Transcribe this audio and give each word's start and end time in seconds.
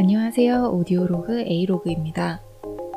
안녕하세요. 0.00 0.70
오디오로그 0.74 1.40
A로그입니다. 1.40 2.40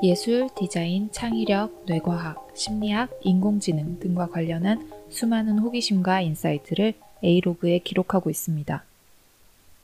예술, 0.03 0.47
디자인, 0.55 1.09
창의력, 1.11 1.85
뇌과학, 1.87 2.51
심리학, 2.53 3.09
인공지능 3.23 3.97
등과 3.97 4.27
관련한 4.27 4.87
수많은 5.09 5.57
호기심과 5.57 6.21
insight를 6.21 6.93
A로그에 7.23 7.79
기록하고 7.79 8.29
있습니다. 8.29 8.83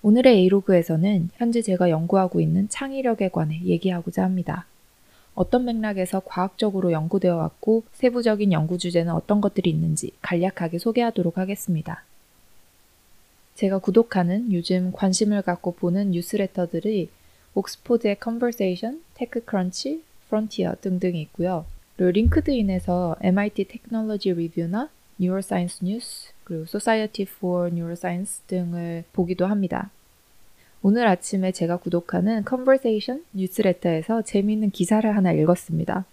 오늘의 0.04 0.38
A로그에서는 0.42 1.32
현재 1.34 1.64
제가 1.64 1.90
연구하고 1.90 2.40
있는 2.40 2.70
창의력에 2.70 3.30
관해 3.30 3.62
얘기하고자 3.64 4.24
합니다. 4.24 4.68
어떤 5.34 5.66
맥락에서 5.66 6.20
과학적으로 6.24 6.92
연구되어 6.92 7.36
왔고 7.36 7.82
세부적인 7.94 8.52
연구 8.52 8.78
주제는 8.78 9.12
어떤 9.12 9.42
것들이 9.42 9.72
있는지 9.72 10.12
간략하게 10.22 10.78
소개하도록 10.78 11.40
하겠습니다. 11.40 12.04
제가 13.58 13.80
구독하는 13.80 14.54
요즘 14.54 14.92
관심을 14.92 15.42
갖고 15.42 15.74
보는 15.74 16.12
뉴스레터들이 16.12 17.10
옥스포드의 17.56 18.20
Conversation, 18.20 19.02
TechCrunch, 19.16 20.04
Frontiers 20.30 20.76
등등이 20.80 21.20
있고요. 21.24 21.66
그리고 21.96 22.12
LinkedIn에서 22.12 23.16
MIT 23.20 23.64
테크놀로지 23.64 24.32
리뷰나 24.32 24.90
뉴로사이언스 25.18 25.86
뉴스, 25.86 26.34
그리고 26.44 26.66
Society 26.66 27.26
for 27.28 27.70
Neuroscience 27.72 28.44
등을 28.46 29.06
보기도 29.12 29.48
합니다. 29.48 29.90
오늘 30.84 31.08
아침에 31.08 31.52
제가 31.52 31.78
구독하는 31.78 32.46
Conversation 32.46 33.26
뉴스레터에서 33.34 34.22
재미있는 34.22 34.70
기사를 34.70 35.16
하나 35.16 35.32
읽었습니다. 35.32 36.06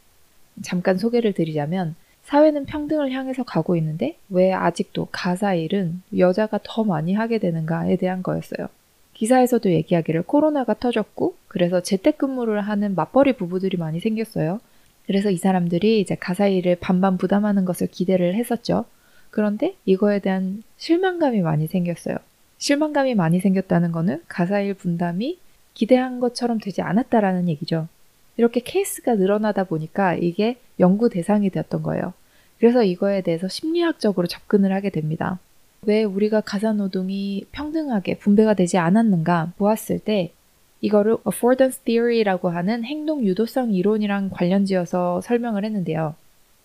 잠깐 0.63 0.97
소개를 0.97 1.35
드리자면 1.35 1.95
사회는 2.25 2.65
평등을 2.67 3.13
향해서 3.13 3.45
가고 3.45 3.77
있는데 3.77 4.17
왜 4.29 4.53
아직도 4.53 5.09
가사 5.13 5.55
일은 5.55 6.03
여자가 6.17 6.61
더 6.63 6.85
많이 6.85 7.15
하게 7.15 7.39
되는가에 7.39 7.97
대한 7.97 8.23
거였어요. 8.23 8.69
기사에서도 9.13 9.71
얘기하기를 9.71 10.23
코로나가 10.23 10.75
터졌고 10.75 11.37
그래서 11.49 11.81
재택근무를 11.81 12.61
하는 12.61 12.95
맞벌이 12.95 13.35
부부들이 13.35 13.77
많이 13.77 14.01
생겼어요. 14.01 14.61
그래서 15.07 15.31
이 15.31 15.37
사람들이 15.37 16.01
이제 16.01 16.15
가사 16.15 16.49
일을 16.49 16.77
반반 16.81 17.19
부담하는 17.19 17.65
것을 17.65 17.89
기대를 17.89 18.35
했었죠. 18.35 18.87
그런데 19.31 19.77
이거에 19.85 20.19
대한 20.19 20.63
실망감이 20.79 21.43
많이 21.43 21.67
생겼어요. 21.67 22.17
실망감이 22.59 23.15
많이 23.15 23.39
생겼다는 23.41 23.93
거는 23.93 24.23
가사 24.29 24.61
일 24.61 24.75
분담이 24.75 25.39
기대한 25.75 26.21
것처럼 26.21 26.59
되지 26.59 26.81
않았다라는 26.83 27.49
얘기죠. 27.51 27.89
이렇게 28.37 28.61
케이스가 28.61 29.15
늘어나다 29.15 29.65
보니까 29.65 30.15
이게 30.15 30.57
연구 30.81 31.09
대상이 31.09 31.51
되었던 31.51 31.83
거예요. 31.83 32.13
그래서 32.59 32.83
이거에 32.83 33.21
대해서 33.21 33.49
심리학적으로 33.49 34.27
접근을 34.27 34.73
하게 34.73 34.91
됩니다. 34.91 35.39
왜 35.83 36.05
우리가 36.05 36.41
가사 36.41 36.73
노동이 36.73 37.45
평등하게 37.53 38.19
분배가 38.19 38.55
되지 38.55 38.79
않았는가 38.79 39.53
보았을 39.59 39.99
때 39.99 40.33
이거를 40.81 41.17
affordance 41.27 41.81
theory라고 41.85 42.49
하는 42.49 42.85
행동 42.85 43.25
유도성 43.25 43.73
이론이랑 43.75 44.31
관련지어서 44.31 45.21
설명을 45.23 45.65
했는데요. 45.65 46.15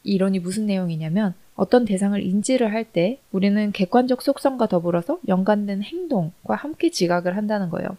이 0.04 0.14
이론이 0.14 0.40
무슨 0.40 0.66
내용이냐면 0.66 1.34
어떤 1.56 1.84
대상을 1.84 2.22
인지를 2.22 2.72
할 2.74 2.86
때 2.86 3.20
우리는 3.32 3.72
객관적 3.74 4.22
속성과 4.22 4.68
더불어서 4.68 5.20
연관된 5.28 5.84
행동과 5.84 6.56
함께 6.56 6.90
지각을 6.90 7.36
한다는 7.36 7.70
거예요. 7.70 7.90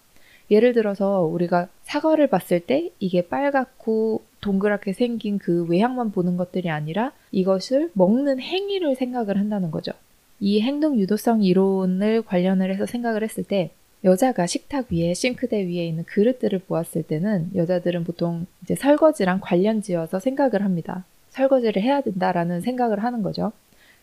예를 0.51 0.73
들어서 0.73 1.21
우리가 1.21 1.69
사과를 1.85 2.27
봤을 2.27 2.61
때 2.61 2.91
이게 2.99 3.23
빨갛고 3.27 4.23
동그랗게 4.41 4.93
생긴 4.93 5.39
그 5.39 5.65
외향만 5.67 6.13
보는 6.13 6.37
것들이 6.37 6.71
아니라 6.71 7.13
이것을 7.33 7.91
먹는 7.95 8.41
행위를 8.41 8.97
생각을 8.97 9.39
한다는 9.39 9.71
거죠. 9.71 9.93
이 10.41 10.61
행동 10.63 10.99
유도성 10.99 11.43
이론을 11.43 12.23
관련을 12.23 12.73
해서 12.73 12.87
생각을 12.87 13.23
했을 13.23 13.45
때 13.45 13.71
여자가 14.03 14.47
식탁 14.47 14.87
위에 14.91 15.13
싱크대 15.13 15.67
위에 15.67 15.87
있는 15.87 16.05
그릇들을 16.05 16.59
보았을 16.61 17.03
때는 17.03 17.51
여자들은 17.55 18.05
보통 18.05 18.47
이제 18.63 18.75
설거지랑 18.75 19.41
관련 19.43 19.83
지어서 19.83 20.19
생각을 20.19 20.65
합니다. 20.65 21.05
설거지를 21.29 21.83
해야 21.83 22.01
된다라는 22.01 22.63
생각을 22.63 23.03
하는 23.03 23.23
거죠. 23.23 23.53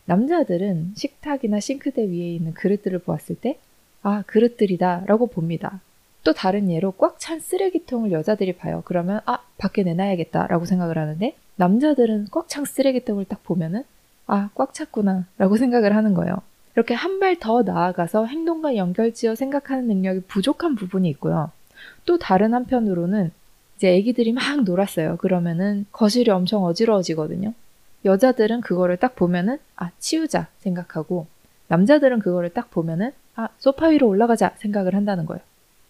남자들은 0.05 0.93
식탁이나 0.95 1.59
싱크대 1.59 2.03
위에 2.03 2.35
있는 2.35 2.53
그릇들을 2.53 2.99
보았을 2.99 3.35
때, 3.35 3.57
아, 4.03 4.23
그릇들이다 4.27 5.03
라고 5.07 5.27
봅니다. 5.27 5.81
또 6.23 6.33
다른 6.33 6.69
예로 6.69 6.91
꽉 6.93 7.19
찬 7.19 7.39
쓰레기통을 7.39 8.11
여자들이 8.11 8.57
봐요. 8.57 8.81
그러면, 8.85 9.21
아, 9.25 9.39
밖에 9.57 9.83
내놔야겠다 9.83 10.47
라고 10.47 10.65
생각을 10.65 10.97
하는데, 10.97 11.35
남자들은 11.55 12.27
꽉 12.31 12.47
찬 12.49 12.65
쓰레기통을 12.65 13.25
딱 13.25 13.43
보면은, 13.43 13.83
아, 14.27 14.49
꽉 14.55 14.73
찼구나 14.73 15.25
라고 15.37 15.55
생각을 15.57 15.95
하는 15.95 16.13
거예요. 16.13 16.35
이렇게 16.75 16.93
한 16.93 17.19
발 17.19 17.39
더 17.39 17.63
나아가서 17.63 18.25
행동과 18.25 18.75
연결지어 18.75 19.35
생각하는 19.35 19.87
능력이 19.87 20.21
부족한 20.27 20.75
부분이 20.75 21.09
있고요. 21.11 21.49
또 22.05 22.17
다른 22.19 22.53
한편으로는 22.53 23.31
이제 23.77 23.93
애기들이 23.95 24.31
막 24.33 24.63
놀았어요. 24.63 25.17
그러면은 25.17 25.85
거실이 25.91 26.29
엄청 26.31 26.63
어지러워지거든요. 26.65 27.53
여자들은 28.05 28.61
그거를 28.61 28.97
딱 28.97 29.15
보면은 29.15 29.57
아 29.75 29.89
치우자 29.99 30.47
생각하고 30.59 31.27
남자들은 31.67 32.19
그거를 32.19 32.49
딱 32.51 32.69
보면은 32.71 33.11
아 33.35 33.49
소파 33.57 33.87
위로 33.87 34.07
올라가자 34.07 34.53
생각을 34.57 34.93
한다는 34.95 35.25
거예요. 35.25 35.41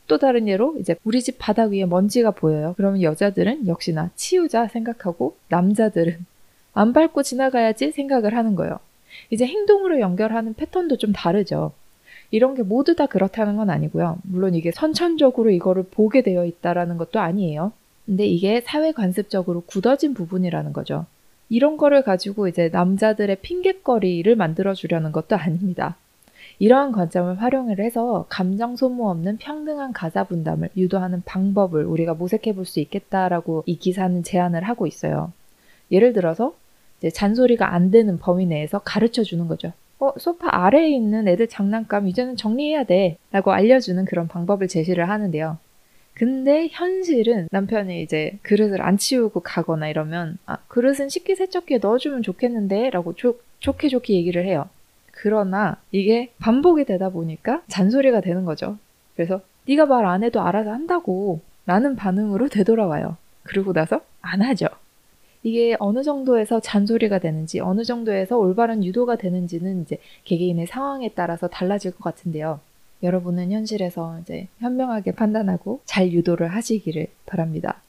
또 0.07 0.17
다른 0.17 0.47
예로 0.47 0.77
이제 0.79 0.95
우리 1.03 1.21
집 1.21 1.37
바닥 1.37 1.71
위에 1.71 1.85
먼지가 1.85 2.31
보여요. 2.31 2.73
그러면 2.77 3.01
여자들은 3.01 3.67
역시나 3.67 4.09
치우자 4.15 4.67
생각하고 4.67 5.35
남자들은 5.49 6.25
안 6.73 6.93
밟고 6.93 7.23
지나가야지 7.23 7.91
생각을 7.91 8.35
하는 8.35 8.55
거예요. 8.55 8.79
이제 9.29 9.45
행동으로 9.45 9.99
연결하는 9.99 10.53
패턴도 10.53 10.97
좀 10.97 11.11
다르죠. 11.11 11.71
이런 12.29 12.55
게 12.55 12.63
모두 12.63 12.95
다 12.95 13.05
그렇다는 13.05 13.55
건 13.55 13.69
아니고요. 13.69 14.17
물론 14.23 14.53
이게 14.53 14.71
선천적으로 14.71 15.49
이거를 15.49 15.83
보게 15.89 16.21
되어 16.21 16.45
있다라는 16.45 16.97
것도 16.97 17.19
아니에요. 17.19 17.71
근데 18.05 18.25
이게 18.25 18.61
사회 18.61 18.91
관습적으로 18.91 19.61
굳어진 19.61 20.13
부분이라는 20.13 20.73
거죠. 20.73 21.05
이런 21.49 21.77
거를 21.77 22.03
가지고 22.03 22.47
이제 22.47 22.69
남자들의 22.71 23.37
핑곗거리를 23.41 24.35
만들어 24.35 24.73
주려는 24.73 25.11
것도 25.11 25.35
아닙니다. 25.35 25.95
이러한 26.59 26.91
관점을 26.91 27.39
활용을 27.41 27.79
해서 27.79 28.25
감정 28.29 28.75
소모 28.75 29.09
없는 29.09 29.37
평등한 29.37 29.93
가사 29.93 30.23
분담을 30.23 30.69
유도하는 30.75 31.21
방법을 31.23 31.85
우리가 31.85 32.15
모색해 32.15 32.53
볼 32.53 32.65
수 32.65 32.79
있겠다라고 32.79 33.63
이 33.65 33.77
기사는 33.77 34.23
제안을 34.23 34.63
하고 34.63 34.87
있어요. 34.87 35.31
예를 35.91 36.13
들어서 36.13 36.55
잔소리가 37.13 37.73
안 37.73 37.91
되는 37.91 38.17
범위 38.17 38.45
내에서 38.45 38.79
가르쳐 38.79 39.23
주는 39.23 39.47
거죠. 39.47 39.71
어, 39.99 40.13
소파 40.17 40.49
아래에 40.51 40.89
있는 40.89 41.27
애들 41.27 41.47
장난감 41.47 42.07
이제는 42.07 42.35
정리해야 42.35 42.83
돼. 42.85 43.17
라고 43.31 43.51
알려주는 43.51 44.03
그런 44.05 44.27
방법을 44.27 44.67
제시를 44.67 45.09
하는데요. 45.09 45.57
근데 46.13 46.67
현실은 46.71 47.47
남편이 47.51 48.01
이제 48.01 48.39
그릇을 48.41 48.81
안 48.81 48.97
치우고 48.97 49.41
가거나 49.41 49.87
이러면 49.89 50.39
아, 50.47 50.57
그릇은 50.67 51.09
식기 51.09 51.35
세척기에 51.35 51.77
넣어주면 51.77 52.23
좋겠는데 52.23 52.89
라고 52.89 53.13
좋, 53.13 53.39
좋게 53.59 53.89
좋게 53.89 54.13
얘기를 54.15 54.43
해요. 54.45 54.67
그러나 55.19 55.77
이게 55.91 56.31
반복이 56.39 56.85
되다 56.85 57.09
보니까 57.09 57.63
잔소리가 57.67 58.21
되는 58.21 58.45
거죠. 58.45 58.77
그래서 59.15 59.41
네가 59.67 59.87
말 59.87 60.05
안 60.05 60.23
해도 60.23 60.41
알아서 60.41 60.71
한다고 60.71 61.41
라는 61.65 61.95
반응으로 61.95 62.49
되돌아와요. 62.49 63.17
그러고 63.43 63.73
나서 63.73 64.01
안 64.21 64.41
하죠. 64.41 64.67
이게 65.43 65.75
어느 65.79 66.03
정도에서 66.03 66.59
잔소리가 66.59 67.19
되는지 67.19 67.59
어느 67.59 67.83
정도에서 67.83 68.37
올바른 68.37 68.83
유도가 68.83 69.15
되는지는 69.15 69.81
이제 69.81 69.97
개개인의 70.25 70.67
상황에 70.67 71.09
따라서 71.15 71.47
달라질 71.47 71.91
것 71.91 72.03
같은데요. 72.03 72.59
여러분은 73.01 73.51
현실에서 73.51 74.19
이제 74.21 74.47
현명하게 74.59 75.11
판단하고 75.13 75.81
잘 75.85 76.11
유도를 76.11 76.47
하시기를 76.49 77.07
바랍니다. 77.25 77.81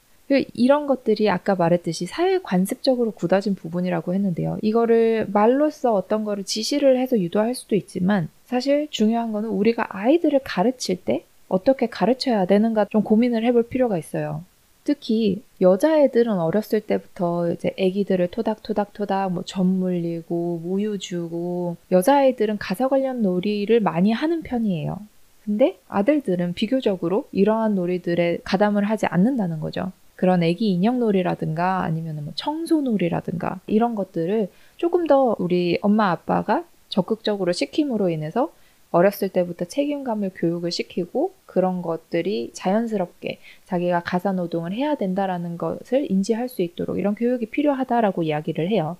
이런 0.53 0.87
것들이 0.87 1.29
아까 1.29 1.55
말했듯이 1.55 2.05
사회 2.05 2.39
관습적으로 2.39 3.11
굳어진 3.11 3.55
부분이라고 3.55 4.13
했는데요. 4.13 4.57
이거를 4.61 5.27
말로써 5.31 5.93
어떤 5.93 6.23
거를 6.23 6.43
지시를 6.43 6.99
해서 6.99 7.19
유도할 7.19 7.55
수도 7.55 7.75
있지만 7.75 8.29
사실 8.45 8.87
중요한 8.91 9.31
거는 9.31 9.49
우리가 9.49 9.87
아이들을 9.89 10.41
가르칠 10.43 10.97
때 11.03 11.25
어떻게 11.47 11.87
가르쳐야 11.87 12.45
되는가 12.45 12.85
좀 12.85 13.03
고민을 13.03 13.43
해볼 13.45 13.69
필요가 13.69 13.97
있어요. 13.97 14.43
특히 14.83 15.41
여자애들은 15.61 16.39
어렸을 16.39 16.81
때부터 16.81 17.51
이제 17.51 17.73
애기들을 17.77 18.27
토닥토닥토닥 18.29 19.31
뭐 19.31 19.43
젖 19.45 19.63
물리고 19.63 20.61
우유 20.65 20.97
주고 20.99 21.77
여자애들은 21.91 22.57
가사 22.57 22.87
관련 22.87 23.21
놀이를 23.21 23.79
많이 23.81 24.11
하는 24.11 24.41
편이에요. 24.41 24.99
근데 25.45 25.77
아들들은 25.87 26.53
비교적으로 26.53 27.27
이러한 27.31 27.75
놀이들에 27.75 28.39
가담을 28.43 28.83
하지 28.83 29.05
않는다는 29.07 29.59
거죠. 29.59 29.91
그런 30.19 30.43
애기 30.43 30.69
인형 30.73 30.99
놀이라든가 30.99 31.81
아니면 31.83 32.25
뭐 32.25 32.33
청소 32.35 32.81
놀이라든가 32.81 33.61
이런 33.67 33.95
것들을 33.95 34.49
조금 34.75 35.07
더 35.07 35.33
우리 35.39 35.79
엄마 35.81 36.11
아빠가 36.11 36.65
적극적으로 36.89 37.53
시킴으로 37.53 38.09
인해서 38.09 38.51
어렸을 38.91 39.29
때부터 39.29 39.63
책임감을 39.63 40.31
교육을 40.35 40.73
시키고 40.73 41.31
그런 41.45 41.81
것들이 41.81 42.51
자연스럽게 42.51 43.39
자기가 43.63 44.01
가사 44.01 44.33
노동을 44.33 44.73
해야 44.73 44.95
된다라는 44.95 45.57
것을 45.57 46.11
인지할 46.11 46.49
수 46.49 46.63
있도록 46.63 46.99
이런 46.99 47.15
교육이 47.15 47.45
필요하다라고 47.45 48.23
이야기를 48.23 48.69
해요. 48.69 48.97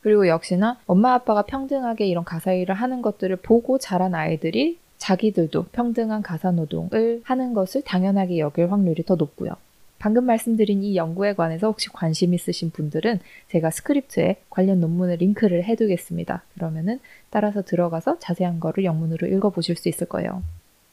그리고 0.00 0.26
역시나 0.26 0.78
엄마 0.86 1.12
아빠가 1.12 1.42
평등하게 1.42 2.06
이런 2.06 2.24
가사 2.24 2.54
일을 2.54 2.74
하는 2.74 3.02
것들을 3.02 3.36
보고 3.36 3.76
자란 3.76 4.14
아이들이 4.14 4.78
자기들도 4.96 5.66
평등한 5.72 6.22
가사 6.22 6.50
노동을 6.50 7.20
하는 7.24 7.52
것을 7.52 7.82
당연하게 7.82 8.38
여길 8.38 8.72
확률이 8.72 9.04
더 9.04 9.16
높고요. 9.16 9.52
방금 9.98 10.24
말씀드린 10.24 10.82
이 10.82 10.96
연구에 10.96 11.34
관해서 11.34 11.68
혹시 11.68 11.88
관심 11.88 12.34
있으신 12.34 12.70
분들은 12.70 13.20
제가 13.48 13.70
스크립트에 13.70 14.36
관련 14.50 14.80
논문을 14.80 15.16
링크를 15.16 15.64
해두겠습니다. 15.64 16.42
그러면은 16.54 17.00
따라서 17.30 17.62
들어가서 17.62 18.18
자세한 18.18 18.60
거를 18.60 18.84
영문으로 18.84 19.26
읽어보실 19.26 19.76
수 19.76 19.88
있을 19.88 20.06
거예요. 20.06 20.42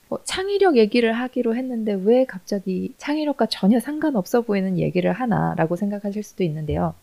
뭐 0.09 0.19
창의력 0.23 0.77
얘기를 0.77 1.11
하기로 1.11 1.55
했는데 1.55 1.93
왜 1.93 2.25
갑자기 2.25 2.93
창의력과 2.97 3.47
전혀 3.47 3.79
상관없어 3.79 4.41
보이는 4.41 4.77
얘기를 4.77 5.11
하나라고 5.11 5.75
생각하실 5.75 6.23
수도 6.23 6.43
있는데요. 6.43 6.93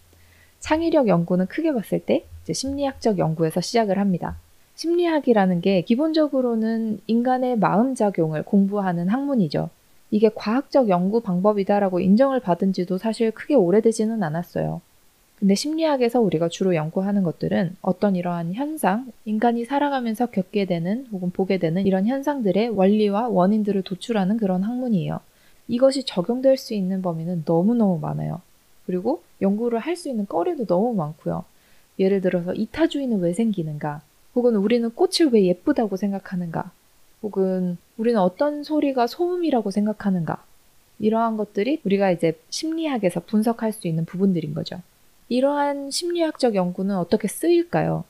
창의력 0.60 1.08
연구는 1.08 1.46
크게 1.46 1.72
봤을 1.72 2.00
때 2.00 2.24
심리학적 2.50 3.18
연구에서 3.18 3.60
시작을 3.60 3.98
합니다. 3.98 4.36
심리학이라는 4.74 5.60
게 5.60 5.82
기본적으로는 5.82 7.00
인간의 7.06 7.58
마음 7.58 7.94
작용을 7.94 8.42
공부하는 8.42 9.08
학문이죠. 9.08 9.70
이게 10.10 10.30
과학적 10.34 10.88
연구 10.88 11.20
방법이다라고 11.20 12.00
인정을 12.00 12.40
받은 12.40 12.72
지도 12.72 12.98
사실 12.98 13.30
크게 13.30 13.54
오래되지는 13.54 14.22
않았어요. 14.22 14.80
근데 15.38 15.54
심리학에서 15.54 16.20
우리가 16.20 16.48
주로 16.48 16.74
연구하는 16.74 17.22
것들은 17.22 17.76
어떤 17.80 18.14
이러한 18.14 18.52
현상, 18.52 19.10
인간이 19.24 19.64
살아가면서 19.64 20.26
겪게 20.26 20.66
되는 20.66 21.06
혹은 21.12 21.30
보게 21.30 21.58
되는 21.58 21.86
이런 21.86 22.06
현상들의 22.06 22.70
원리와 22.70 23.28
원인들을 23.28 23.82
도출하는 23.82 24.36
그런 24.36 24.62
학문이에요. 24.62 25.20
이것이 25.68 26.04
적용될 26.04 26.58
수 26.58 26.74
있는 26.74 27.00
범위는 27.00 27.44
너무너무 27.46 27.98
많아요. 28.00 28.42
그리고 28.86 29.22
연구를 29.40 29.78
할 29.78 29.96
수 29.96 30.08
있는 30.08 30.26
거리도 30.26 30.66
너무 30.66 30.92
많고요. 30.94 31.44
예를 31.98 32.20
들어서 32.20 32.52
이타주의는 32.52 33.20
왜 33.20 33.32
생기는가? 33.32 34.02
혹은 34.34 34.56
우리는 34.56 34.90
꽃을 34.90 35.32
왜 35.32 35.44
예쁘다고 35.46 35.96
생각하는가? 35.96 36.70
혹은 37.22 37.76
우리는 37.96 38.18
어떤 38.20 38.62
소리가 38.62 39.06
소음이라고 39.06 39.70
생각하는가? 39.70 40.44
이러한 40.98 41.36
것들이 41.36 41.80
우리가 41.84 42.10
이제 42.10 42.38
심리학에서 42.50 43.20
분석할 43.20 43.72
수 43.72 43.88
있는 43.88 44.04
부분들인 44.04 44.54
거죠. 44.54 44.80
이러한 45.28 45.90
심리학적 45.90 46.54
연구는 46.54 46.96
어떻게 46.96 47.28
쓰일까요? 47.28 48.04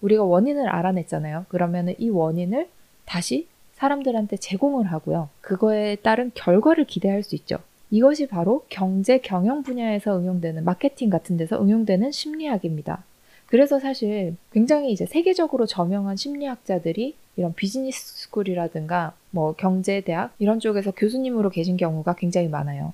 우리가 0.00 0.24
원인을 0.24 0.68
알아냈잖아요. 0.68 1.46
그러면 1.48 1.94
이 1.98 2.08
원인을 2.08 2.68
다시 3.04 3.46
사람들한테 3.74 4.36
제공을 4.36 4.86
하고요. 4.86 5.28
그거에 5.40 5.96
따른 5.96 6.30
결과를 6.34 6.84
기대할 6.84 7.22
수 7.22 7.34
있죠. 7.36 7.58
이것이 7.90 8.26
바로 8.26 8.64
경제 8.68 9.18
경영 9.18 9.62
분야에서 9.62 10.18
응용되는 10.18 10.64
마케팅 10.64 11.10
같은 11.10 11.36
데서 11.36 11.60
응용되는 11.62 12.10
심리학입니다. 12.10 13.04
그래서 13.46 13.78
사실 13.78 14.34
굉장히 14.50 14.92
이제 14.92 15.04
세계적으로 15.04 15.66
저명한 15.66 16.16
심리학자들이 16.16 17.14
이런 17.36 17.54
비즈니스 17.54 18.14
스쿨이라든가 18.16 19.14
뭐 19.30 19.54
경제대학 19.54 20.34
이런 20.38 20.60
쪽에서 20.60 20.90
교수님으로 20.90 21.50
계신 21.50 21.76
경우가 21.76 22.14
굉장히 22.16 22.48
많아요. 22.48 22.92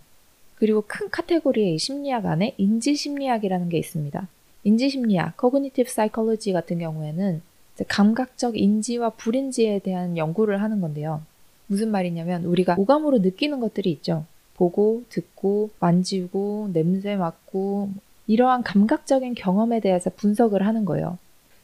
그리고 0.56 0.82
큰 0.86 1.08
카테고리의 1.10 1.74
이 1.74 1.78
심리학 1.78 2.26
안에 2.26 2.54
인지 2.58 2.94
심리학이라는 2.94 3.68
게 3.68 3.78
있습니다. 3.78 4.26
인지 4.64 4.90
심리학, 4.90 5.36
cognitive 5.40 5.88
psychology 5.90 6.52
같은 6.52 6.78
경우에는 6.78 7.42
감각적 7.86 8.58
인지와 8.58 9.10
불인지에 9.10 9.80
대한 9.80 10.16
연구를 10.16 10.60
하는 10.62 10.80
건데요. 10.80 11.22
무슨 11.68 11.90
말이냐면 11.90 12.44
우리가 12.44 12.74
오감으로 12.78 13.18
느끼는 13.18 13.60
것들이 13.60 13.90
있죠. 13.92 14.24
보고, 14.54 15.04
듣고, 15.10 15.70
만지고, 15.78 16.70
냄새 16.72 17.14
맡고 17.14 17.90
이러한 18.26 18.64
감각적인 18.64 19.34
경험에 19.34 19.78
대해서 19.80 20.10
분석을 20.10 20.66
하는 20.66 20.84
거예요. 20.84 21.18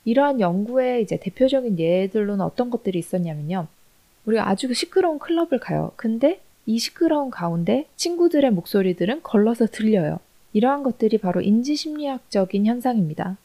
이러한 0.04 0.40
연구의 0.40 1.02
이제 1.02 1.16
대표적인 1.16 1.78
예들로는 1.78 2.44
어떤 2.44 2.70
것들이 2.70 2.98
있었냐면요. 2.98 3.66
우리가 4.26 4.48
아주 4.48 4.72
시끄러운 4.72 5.18
클럽을 5.18 5.58
가요. 5.60 5.92
근데 5.96 6.40
이 6.66 6.78
시끄러운 6.78 7.30
가운데 7.30 7.86
친구들의 7.96 8.50
목소리들은 8.50 9.22
걸러서 9.22 9.66
들려요. 9.66 10.18
이러한 10.52 10.82
것들이 10.82 11.18
바로 11.18 11.40
인지심리학적인 11.40 12.66
현상입니다. 12.66 13.36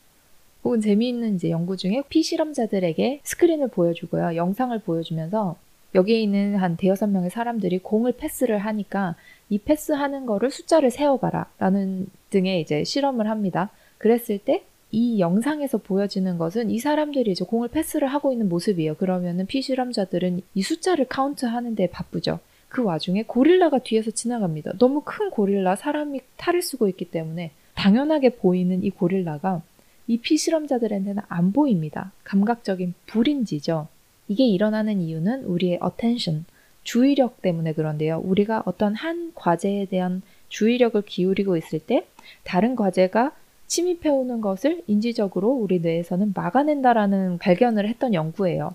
혹은 0.64 0.82
재미있는 0.82 1.36
이제 1.36 1.50
연구 1.50 1.78
중에 1.78 2.04
피실험자들에게 2.10 3.22
스크린을 3.24 3.70
보여주고요. 3.70 4.36
영상을 4.36 4.78
보여주면서 4.80 5.56
여기에 5.96 6.22
있는 6.22 6.56
한 6.56 6.78
대여섯 6.78 7.10
명의 7.10 7.30
사람들이 7.30 7.80
공을 7.80 8.14
패스를 8.14 8.60
하니까 8.60 9.16
이 9.50 9.58
패스하는 9.58 10.26
거를 10.26 10.52
숫자를 10.52 10.92
세어봐라 10.92 11.48
라는 11.58 12.08
등의 12.30 12.62
이제 12.62 12.84
실험을 12.84 13.28
합니다. 13.30 13.72
그랬을 13.98 14.38
때 14.38 14.64
이 14.92 15.20
영상에서 15.20 15.78
보여지는 15.78 16.38
것은 16.38 16.72
이 16.72 16.80
사람들이 16.80 17.32
이제 17.32 17.46
공을 17.46 17.68
패스를 17.70 18.08
하고 18.08 18.32
있는 18.32 18.50
모습이에요. 18.50 18.96
그러면은 18.96 19.46
피실험자들은 19.46 20.42
이 20.56 20.62
숫자를 20.62 21.06
카운트 21.08 21.46
하는데 21.46 21.88
바쁘죠. 21.88 22.40
그 22.70 22.84
와중에 22.84 23.24
고릴라가 23.24 23.80
뒤에서 23.80 24.12
지나갑니다. 24.12 24.74
너무 24.78 25.02
큰 25.04 25.30
고릴라, 25.30 25.76
사람이 25.76 26.22
탈을 26.38 26.62
쓰고 26.62 26.88
있기 26.90 27.06
때문에 27.06 27.52
당연하게 27.76 28.36
보이는 28.36 28.84
이 28.84 28.90
고릴라가 28.90 29.62
이 30.08 30.18
피실험자들한테는 30.18 31.22
안 31.28 31.52
보입니다. 31.52 32.12
감각적인 32.24 32.96
불인지죠. 33.06 33.88
이게 34.28 34.46
일어나는 34.46 35.02
이유는 35.02 35.46
우리의 35.46 35.80
attention, 35.84 36.46
주의력 36.84 37.42
때문에 37.42 37.74
그런데요. 37.74 38.22
우리가 38.24 38.64
어떤 38.66 38.96
한 38.96 39.32
과제에 39.36 39.86
대한 39.86 40.22
주의력을 40.50 41.00
기울이고 41.04 41.58
있을 41.58 41.80
때 41.80 42.08
다른 42.44 42.76
과제가 42.76 43.32
침입해오는 43.69 44.42
것을 44.42 44.83
인지적으로 44.88 45.51
우리 45.51 45.80
뇌에서는 45.80 46.33
막아낸다라는 46.36 47.38
발견을 47.38 47.88
했던 47.88 48.13
연구예요. 48.13 48.74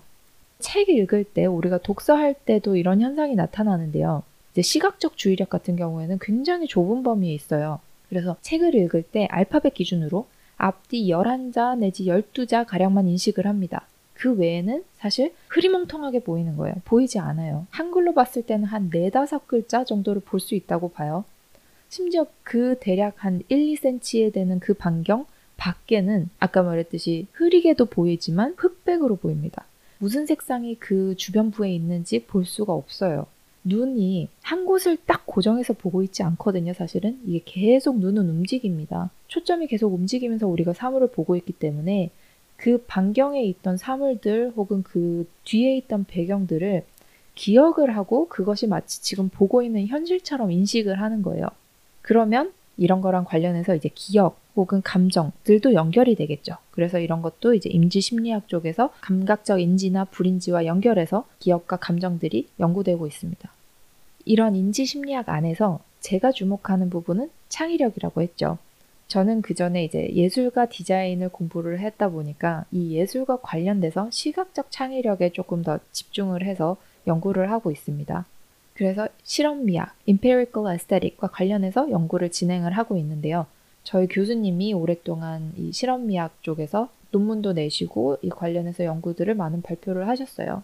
책 0.59 0.89
읽을 0.89 1.25
때 1.25 1.45
우리가 1.45 1.79
독서할 1.79 2.33
때도 2.33 2.77
이런 2.77 3.01
현상이 3.01 3.35
나타나는데요. 3.35 4.23
이제 4.53 4.61
시각적 4.61 5.17
주의력 5.17 5.49
같은 5.49 5.75
경우에는 5.75 6.17
굉장히 6.21 6.65
좁은 6.67 7.03
범위에 7.03 7.33
있어요. 7.33 7.79
그래서 8.09 8.37
책을 8.41 8.73
읽을 8.73 9.03
때 9.03 9.27
알파벳 9.29 9.73
기준으로 9.73 10.27
앞뒤 10.57 11.09
11자 11.09 11.77
내지 11.77 12.05
12자 12.05 12.65
가량만 12.65 13.07
인식을 13.09 13.45
합니다. 13.45 13.85
그 14.13 14.33
외에는 14.33 14.85
사실 14.95 15.33
흐리멍텅하게 15.49 16.19
보이는 16.19 16.55
거예요. 16.55 16.75
보이지 16.85 17.19
않아요. 17.19 17.67
한글로 17.69 18.13
봤을 18.13 18.43
때는 18.43 18.63
한 18.63 18.89
4, 18.89 19.25
5글자 19.25 19.85
정도를 19.85 20.21
볼 20.21 20.39
수 20.39 20.55
있다고 20.55 20.91
봐요. 20.91 21.25
심지어 21.95 22.25
그 22.43 22.75
대략 22.81 23.23
한 23.23 23.41
1, 23.47 23.57
2cm에 23.57 24.33
되는 24.33 24.59
그 24.59 24.73
반경 24.73 25.25
밖에는 25.55 26.29
아까 26.39 26.61
말했듯이 26.61 27.27
흐리게도 27.31 27.85
보이지만 27.85 28.53
흑백으로 28.57 29.15
보입니다. 29.15 29.65
무슨 29.99 30.25
색상이 30.25 30.75
그 30.75 31.15
주변부에 31.15 31.71
있는지 31.71 32.25
볼 32.25 32.43
수가 32.43 32.73
없어요. 32.73 33.27
눈이 33.63 34.27
한 34.43 34.65
곳을 34.65 34.97
딱 35.05 35.25
고정해서 35.25 35.71
보고 35.71 36.03
있지 36.03 36.21
않거든요, 36.21 36.73
사실은. 36.73 37.17
이게 37.25 37.41
계속 37.45 37.99
눈은 37.99 38.29
움직입니다. 38.29 39.09
초점이 39.29 39.67
계속 39.67 39.93
움직이면서 39.93 40.47
우리가 40.47 40.73
사물을 40.73 41.07
보고 41.11 41.37
있기 41.37 41.53
때문에 41.53 42.11
그 42.57 42.83
반경에 42.87 43.41
있던 43.45 43.77
사물들 43.77 44.51
혹은 44.57 44.83
그 44.83 45.29
뒤에 45.45 45.77
있던 45.77 46.03
배경들을 46.03 46.83
기억을 47.35 47.95
하고 47.95 48.27
그것이 48.27 48.67
마치 48.67 49.01
지금 49.01 49.29
보고 49.29 49.61
있는 49.61 49.87
현실처럼 49.87 50.51
인식을 50.51 50.99
하는 50.99 51.21
거예요. 51.21 51.47
그러면 52.05 52.53
이런 52.77 53.01
거랑 53.01 53.25
관련해서 53.25 53.73
이제 53.73 53.89
기억 53.95 54.37
혹은 54.55 54.83
감정들도 54.83 55.73
연결이 55.73 56.13
되겠죠. 56.13 56.55
그래서 56.69 56.99
이런 56.99 57.23
것도 57.23 57.55
이제 57.55 57.67
임지 57.67 57.99
심리학 57.99 58.47
쪽에서 58.47 58.91
감각적 59.01 59.59
인지나 59.59 60.05
불인지와 60.05 60.67
연결해서 60.67 61.25
기억과 61.39 61.77
감정들이 61.77 62.47
연구되고 62.59 63.07
있습니다. 63.07 63.51
이런 64.25 64.55
인지 64.55 64.85
심리학 64.85 65.29
안에서 65.29 65.79
제가 65.99 66.31
주목하는 66.31 66.91
부분은 66.91 67.31
창의력이라고 67.49 68.21
했죠. 68.21 68.59
저는 69.07 69.41
그 69.41 69.55
전에 69.55 69.83
이제 69.83 70.07
예술과 70.13 70.67
디자인을 70.67 71.29
공부를 71.29 71.79
했다 71.79 72.09
보니까 72.09 72.65
이 72.71 72.95
예술과 72.95 73.39
관련돼서 73.41 74.11
시각적 74.11 74.69
창의력에 74.69 75.31
조금 75.31 75.63
더 75.63 75.79
집중을 75.91 76.45
해서 76.45 76.77
연구를 77.07 77.49
하고 77.49 77.71
있습니다. 77.71 78.25
그래서 78.75 79.07
실험미학, 79.23 79.95
empirical 80.05 80.69
aesthetic과 80.69 81.27
관련해서 81.27 81.89
연구를 81.89 82.29
진행을 82.29 82.73
하고 82.73 82.97
있는데요. 82.97 83.47
저희 83.83 84.07
교수님이 84.07 84.73
오랫동안 84.73 85.53
이 85.57 85.71
실험미학 85.71 86.43
쪽에서 86.43 86.89
논문도 87.11 87.53
내시고 87.53 88.17
이 88.21 88.29
관련해서 88.29 88.83
연구들을 88.83 89.33
많은 89.33 89.61
발표를 89.61 90.07
하셨어요. 90.09 90.63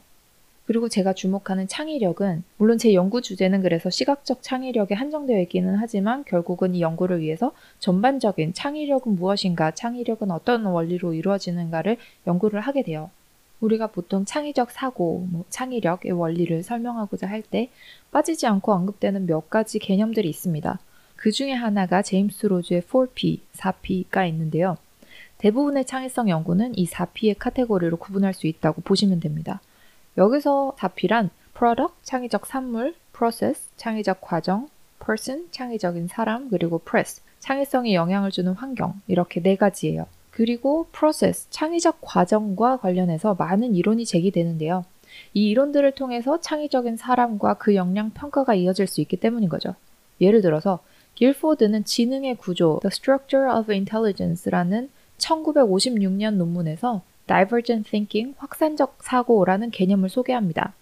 그리고 0.65 0.89
제가 0.89 1.13
주목하는 1.13 1.67
창의력은 1.67 2.43
물론 2.57 2.77
제 2.77 2.93
연구 2.93 3.21
주제는 3.21 3.61
그래서 3.61 3.89
시각적 3.89 4.41
창의력에 4.41 4.93
한정되어 4.95 5.39
있기는 5.41 5.75
하지만 5.75 6.23
결국은 6.25 6.75
이 6.75 6.81
연구를 6.81 7.21
위해서 7.21 7.53
전반적인 7.79 8.53
창의력은 8.53 9.15
무엇인가, 9.15 9.71
창의력은 9.71 10.31
어떤 10.31 10.65
원리로 10.65 11.13
이루어지는가를 11.13 11.97
연구를 12.27 12.61
하게 12.61 12.83
돼요. 12.83 13.09
우리가 13.61 13.87
보통 13.87 14.25
창의적 14.25 14.71
사고, 14.71 15.27
뭐 15.29 15.45
창의력의 15.49 16.11
원리를 16.11 16.63
설명하고자 16.63 17.27
할 17.27 17.43
때 17.43 17.69
빠지지 18.11 18.45
않고 18.47 18.71
언급되는 18.73 19.25
몇 19.25 19.49
가지 19.49 19.79
개념들이 19.79 20.29
있습니다. 20.29 20.79
그 21.15 21.31
중에 21.31 21.53
하나가 21.53 22.01
제임스 22.01 22.47
로즈의 22.47 22.81
4P, 22.83 23.39
4P가 23.53 24.27
있는데요. 24.29 24.77
대부분의 25.37 25.85
창의성 25.85 26.29
연구는 26.29 26.77
이 26.77 26.87
4P의 26.87 27.35
카테고리로 27.39 27.97
구분할 27.97 28.33
수 28.33 28.47
있다고 28.47 28.81
보시면 28.81 29.19
됩니다. 29.19 29.61
여기서 30.17 30.75
다필한 30.77 31.29
product, 31.53 31.95
창의적 32.03 32.45
산물, 32.45 32.95
process, 33.13 33.69
창의적 33.77 34.21
과정, 34.21 34.69
person, 35.03 35.47
창의적인 35.51 36.07
사람, 36.07 36.49
그리고 36.49 36.79
press, 36.79 37.21
창의성에 37.39 37.93
영향을 37.93 38.31
주는 38.31 38.51
환경, 38.53 38.99
이렇게 39.07 39.41
네 39.41 39.55
가지예요. 39.55 40.05
그리고 40.31 40.87
process, 40.91 41.49
창의적 41.49 41.99
과정과 42.01 42.77
관련해서 42.77 43.35
많은 43.37 43.75
이론이 43.75 44.05
제기되는데요. 44.05 44.85
이 45.33 45.49
이론들을 45.49 45.91
통해서 45.91 46.39
창의적인 46.39 46.97
사람과 46.97 47.55
그 47.55 47.75
역량 47.75 48.11
평가가 48.11 48.55
이어질 48.55 48.87
수 48.87 49.01
있기 49.01 49.17
때문인 49.17 49.49
거죠. 49.49 49.75
예를 50.21 50.41
들어서 50.41 50.79
길포드는 51.15 51.83
지능의 51.83 52.35
구조, 52.35 52.79
The 52.81 52.91
Structure 52.91 53.51
of 53.51 53.71
Intelligence라는 53.71 54.89
1956년 55.17 56.35
논문에서 56.35 57.01
Divergent 57.27 57.89
Thinking, 57.89 58.35
확산적 58.37 58.97
사고라는 59.01 59.71
개념을 59.71 60.09
소개합니다. 60.09 60.73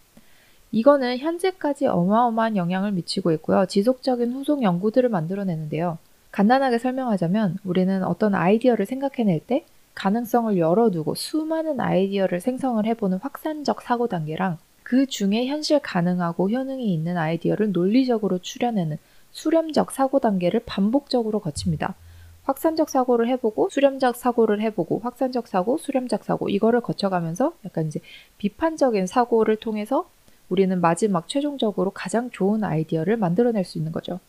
이거는 0.72 1.18
현재까지 1.18 1.88
어마어마한 1.88 2.56
영향을 2.56 2.92
미치고 2.92 3.32
있고요. 3.34 3.66
지속적인 3.66 4.32
후속 4.34 4.62
연구들을 4.62 5.10
만들어내는데요. 5.10 5.98
간단하게 6.32 6.78
설명하자면 6.78 7.58
우리는 7.64 8.04
어떤 8.04 8.36
아이디어를 8.36 8.86
생각해낼 8.86 9.40
때 9.46 9.66
가능성을 9.96 10.58
열어두고 10.58 11.16
수많은 11.16 11.80
아이디어를 11.80 12.40
생성을 12.40 12.86
해보는 12.86 13.18
확산적 13.18 13.82
사고 13.82 14.08
단계랑 14.08 14.58
그 14.84 15.06
중에 15.06 15.48
현실 15.48 15.80
가능하고 15.80 16.50
효능이 16.50 16.94
있는 16.94 17.18
아이디어를 17.18 17.72
논리적으로 17.72 18.40
추려내는 18.40 18.98
수렴적 19.32 19.92
사고 19.92 20.20
단계를 20.20 20.62
반복적으로 20.66 21.40
거칩니다. 21.40 21.96
확산적 22.44 22.90
사고를 22.90 23.28
해보고 23.28 23.70
수렴적 23.70 24.16
사고를 24.16 24.62
해보고 24.62 25.00
확산적 25.04 25.48
사고, 25.48 25.78
수렴적 25.78 26.24
사고 26.24 26.50
이거를 26.50 26.82
거쳐가면서 26.82 27.54
약간 27.66 27.86
이제 27.88 28.00
비판적인 28.40 29.06
사고를 29.06 29.58
통해서 29.58 30.10
우리는 30.50 30.82
마지막 30.82 31.28
최종적으로 31.28 31.92
가장 31.92 32.32
좋은 32.32 32.64
아이디어를 32.64 33.18
만들어낼 33.18 33.64
수 33.64 33.78
있는 33.78 33.92
거죠. 33.92 34.20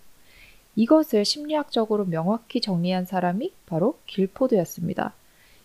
이것을 0.80 1.26
심리학적으로 1.26 2.06
명확히 2.06 2.62
정리한 2.62 3.04
사람이 3.04 3.52
바로 3.66 3.99
길포드였습니다. 4.06 5.12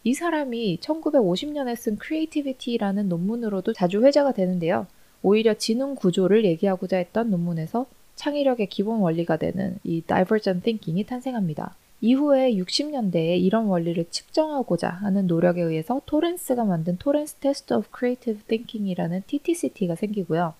이 0.03 0.13
사람이 0.13 0.79
1950년에 0.81 1.77
쓴 1.77 1.95
Creativity라는 1.95 3.07
논문으로도 3.07 3.71
자주 3.71 4.03
회자가 4.03 4.33
되는데요. 4.33 4.87
오히려 5.23 5.53
지능 5.53 5.95
구조를 5.95 6.43
얘기하고자 6.43 6.97
했던 6.97 7.29
논문에서 7.29 7.85
창의력의 8.15 8.67
기본 8.67 8.99
원리가 8.99 9.37
되는 9.37 9.77
이 9.85 10.01
Divergent 10.01 10.65
Thinking이 10.65 11.05
탄생합니다. 11.05 11.75
이후에 12.01 12.53
60년대에 12.53 13.41
이런 13.41 13.67
원리를 13.67 14.05
측정하고자 14.09 14.89
하는 14.89 15.27
노력에 15.27 15.61
의해서 15.61 16.01
토렌스가 16.05 16.65
만든 16.65 16.97
Torrance 16.97 17.35
Test 17.35 17.73
of 17.73 17.87
Creative 17.91 18.43
Thinking이라는 18.47 19.23
TTCT가 19.27 19.95
생기고요. 19.95 20.55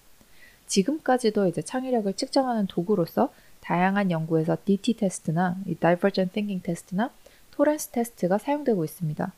지금까지도 0.68 1.48
이제 1.48 1.62
창의력을 1.62 2.12
측정하는 2.14 2.68
도구로서 2.68 3.32
다양한 3.66 4.12
연구에서 4.12 4.58
DT 4.64 4.94
테스트나 4.94 5.58
이 5.66 5.74
Divergent 5.74 6.34
Thinking 6.34 6.64
테스트나 6.64 7.10
토렌스 7.52 7.90
테스트가 7.90 8.38
사용되고 8.38 8.86
있습니다. 8.86 9.34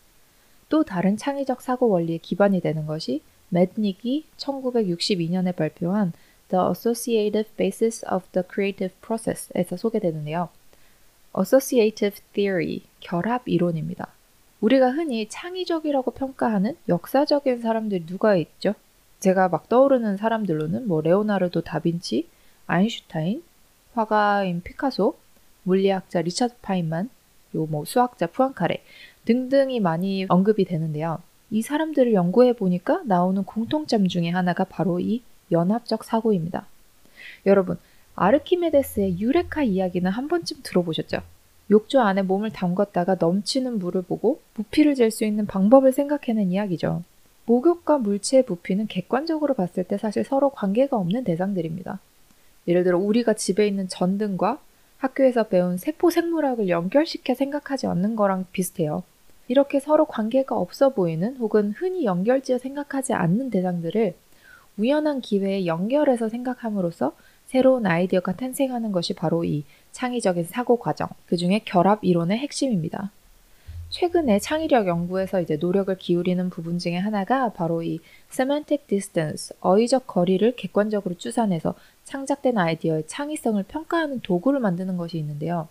또 0.67 0.84
다른 0.84 1.15
창의적 1.15 1.62
사고 1.62 1.88
원리의 1.88 2.19
기반이 2.19 2.60
되는 2.60 2.86
것이 2.86 3.22
매드닉이 3.50 4.25
1962년에 4.36 5.55
발표한 5.55 6.12
The 6.50 6.62
Associative 6.69 7.50
Basis 7.55 8.05
of 8.12 8.25
the 8.34 8.46
Creative 8.51 8.93
Process에서 9.01 9.77
소개되는데요. 9.77 10.50
Associative 11.38 12.19
Theory, 12.34 12.81
결합 13.00 13.48
이론입니다. 13.48 14.10
우리가 14.60 14.91
흔히 14.91 15.29
창의적이라고 15.29 16.12
평가하는 16.12 16.75
역사적인 16.89 17.62
사람들이 17.62 18.05
누가 18.05 18.36
있죠? 18.36 18.74
제가 19.22 19.48
막 19.48 19.69
떠오르는 19.69 20.17
사람들로는 20.17 20.88
뭐 20.89 21.00
레오나르도 21.00 21.62
다빈치, 21.62 22.27
아인슈타인, 22.65 23.43
화가인 23.97 24.61
피카소, 24.61 25.15
물리학자 25.63 26.21
리차드 26.21 26.57
파인만, 26.61 27.09
요뭐 27.55 27.85
수학자 27.85 28.27
푸앙카레 28.27 28.83
등등이 29.25 29.79
많이 29.79 30.25
언급이 30.29 30.65
되는데요. 30.65 31.19
이 31.49 31.63
사람들을 31.63 32.13
연구해 32.13 32.53
보니까 32.53 33.01
나오는 33.05 33.43
공통점 33.43 34.07
중에 34.07 34.29
하나가 34.29 34.65
바로 34.65 34.99
이 34.99 35.23
연합적 35.51 36.03
사고입니다. 36.03 36.67
여러분, 37.47 37.79
아르키메데스의 38.15 39.19
유레카 39.19 39.63
이야기는 39.63 40.11
한 40.11 40.27
번쯤 40.27 40.57
들어보셨죠? 40.61 41.21
욕조 41.71 41.99
안에 41.99 42.21
몸을 42.21 42.51
담궜다가 42.51 43.17
넘치는 43.19 43.79
물을 43.79 44.03
보고 44.03 44.39
부피를 44.53 44.95
잴 44.95 45.09
수 45.09 45.25
있는 45.25 45.45
방법을 45.47 45.91
생각해낸 45.91 46.51
이야기죠. 46.51 47.03
목욕과 47.45 47.97
물체의 47.97 48.45
부피는 48.45 48.87
객관적으로 48.87 49.53
봤을 49.53 49.83
때 49.83 49.97
사실 49.97 50.23
서로 50.23 50.49
관계가 50.49 50.97
없는 50.97 51.23
대상들입니다. 51.23 51.99
예를 52.67 52.83
들어 52.83 52.97
우리가 52.97 53.33
집에 53.33 53.67
있는 53.67 53.88
전등과 53.88 54.59
학교에서 54.97 55.43
배운 55.43 55.77
세포 55.77 56.09
생물학을 56.09 56.69
연결시켜 56.69 57.33
생각하지 57.33 57.88
않는 57.88 58.15
거랑 58.15 58.45
비슷해요. 58.51 59.03
이렇게 59.47 59.79
서로 59.79 60.05
관계가 60.05 60.57
없어 60.57 60.89
보이는 60.89 61.38
혹은 61.38 61.74
흔히 61.77 62.03
연결지어 62.05 62.57
생각하지 62.57 63.13
않는 63.13 63.50
대상들을 63.50 64.15
우연한 64.77 65.21
기회에 65.21 65.65
연결해서 65.65 66.29
생각함으로써 66.29 67.15
새로운 67.45 67.86
아이디어가 67.86 68.36
탄생하는 68.36 68.91
것이 68.91 69.13
바로 69.13 69.45
이 69.45 69.63
창의적인 69.93 70.43
사고 70.43 70.77
과정, 70.77 71.07
그 71.25 71.38
중에 71.38 71.62
결합 71.63 72.03
이론의 72.03 72.38
핵심입니다. 72.38 73.12
최근에 73.89 74.39
창의력 74.39 74.86
연구에서 74.88 75.39
이제 75.39 75.55
노력을 75.55 75.95
기울이는 75.97 76.50
부분 76.50 76.77
중에 76.77 76.97
하나가 76.97 77.53
바로 77.53 77.81
이 77.81 78.00
semantic 78.31 78.86
distance, 78.88 79.55
어휘적 79.62 80.07
거리를 80.07 80.55
객관적으로 80.57 81.15
추산해서 81.15 81.74
창작된 82.07 82.57
아이디어의 82.57 83.05
창의성을 83.07 83.61
평가하는 83.63 84.21
도구를 84.21 84.61
만드는 84.61 84.95
것이 84.95 85.17
있는데요. 85.17 85.67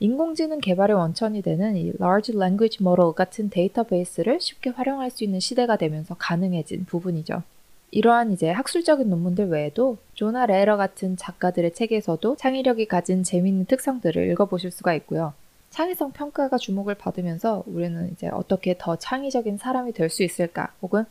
인공지능 0.00 0.58
개발의 0.58 0.96
원천이 0.96 1.42
되는 1.42 1.76
이 1.76 1.92
large 2.00 2.34
language 2.34 2.78
model 2.80 3.12
같은 3.12 3.48
데이터베이스를 3.48 4.40
쉽게 4.40 4.70
활용할 4.70 5.12
수 5.12 5.22
있는 5.22 5.38
시대가 5.38 5.76
되면서 5.76 6.16
가능해진 6.18 6.86
부분이죠. 6.86 7.44
이러한 7.92 8.32
이제 8.32 8.50
학술적인 8.50 9.08
논문들 9.08 9.46
외에도 9.48 9.96
조나 10.14 10.44
레러 10.44 10.76
같은 10.76 11.16
작가들의 11.16 11.72
책에서도 11.72 12.34
창의력이 12.36 12.86
가진 12.86 13.22
재미있는 13.22 13.66
특성들을 13.66 14.28
읽어보실 14.32 14.72
수가 14.72 14.92
있고요. 14.94 15.34
창의성 15.70 16.12
평가가 16.12 16.58
주목을 16.58 16.96
받으면서 16.96 17.62
우리는 17.66 18.10
이제 18.12 18.28
어떻게 18.28 18.74
더 18.76 18.96
창의적인 18.96 19.58
사람이 19.58 19.92
될 19.92 20.10
수 20.10 20.24
있을까 20.24 20.72
혹은 20.82 21.04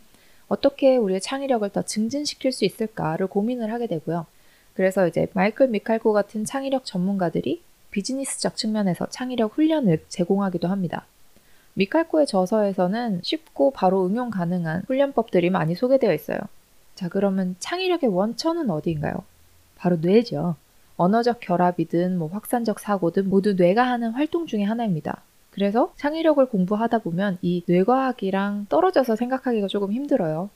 어떻게 0.48 0.98
우리의 0.98 1.22
창의력을 1.22 1.68
더 1.70 1.82
증진시킬 1.82 2.52
수 2.52 2.66
있을까를 2.66 3.28
고민을 3.28 3.72
하게 3.72 3.88
되고요. 3.88 4.26
그래서 4.74 5.08
이제 5.08 5.28
마이클 5.34 5.68
미칼코 5.68 6.14
같은 6.14 6.46
창의력 6.46 6.86
전문가들이 6.86 7.62
비즈니스적 7.92 8.58
측면에서 8.58 9.08
창의력 9.10 9.58
훈련을 9.58 10.04
제공하기도 10.10 10.68
합니다. 10.68 11.06
미칼코의 11.76 12.28
저서에서는 12.28 13.22
쉽고 13.24 13.72
바로 13.72 14.06
응용 14.06 14.30
가능한 14.30 14.84
훈련법들이 14.88 15.50
많이 15.50 15.76
소개되어 15.76 16.14
있어요. 16.14 16.40
자, 16.96 17.10
그러면 17.10 17.56
창의력의 17.60 18.10
원천은 18.10 18.70
어디인가요? 18.70 19.24
바로 19.76 19.98
뇌죠. 20.00 20.56
언어적 20.98 21.42
결합이든 21.42 22.18
뭐 22.18 22.30
확산적 22.30 22.80
사고든 22.80 23.30
모두 23.30 23.54
뇌가 23.54 23.86
하는 23.86 24.12
활동 24.12 24.48
중의 24.48 24.66
하나입니다. 24.66 25.22
그래서 25.56 25.94
창의력을 25.96 26.46
공부하다 26.48 27.00
보면 27.00 27.38
이 27.42 27.64
뇌과학이랑 27.66 28.66
떨어져서 28.68 29.16
생각하기가 29.16 29.68
조금 29.68 29.94
힘들어요. 29.94 30.50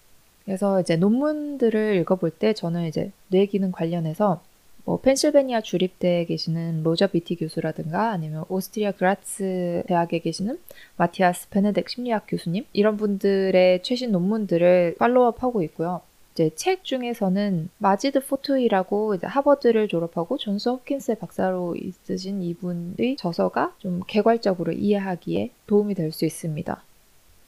그래서 0.43 0.81
이제 0.81 0.97
논문들을 0.97 1.95
읽어볼 2.01 2.31
때 2.31 2.53
저는 2.53 2.85
이제 2.85 3.11
뇌 3.29 3.45
기능 3.45 3.71
관련해서 3.71 4.41
뭐 4.83 4.99
펜실베니아 4.99 5.61
주립대에 5.61 6.25
계시는 6.25 6.83
로저 6.83 7.07
비티 7.07 7.37
교수라든가 7.37 8.09
아니면 8.09 8.43
오스트리아 8.49 8.91
그라츠 8.91 9.83
대학에 9.87 10.19
계시는 10.19 10.59
마티아스 10.97 11.49
베네덱 11.49 11.87
심리학 11.87 12.25
교수님 12.27 12.65
이런 12.73 12.97
분들의 12.97 13.81
최신 13.83 14.11
논문들을 14.11 14.95
follow-up하고 14.99 15.63
있고요. 15.63 16.01
이제 16.33 16.51
책 16.55 16.83
중에서는 16.83 17.69
마지드 17.79 18.25
포투히라고 18.25 19.17
하버드를 19.21 19.87
졸업하고 19.87 20.37
존스 20.37 20.69
홉킨스의 20.69 21.17
박사로 21.17 21.75
있으신 21.75 22.41
이분의 22.41 23.17
저서가 23.17 23.75
좀 23.79 24.01
개괄적으로 24.07 24.71
이해하기에 24.71 25.49
도움이 25.67 25.95
될 25.95 26.11
수 26.11 26.25
있습니다. 26.25 26.81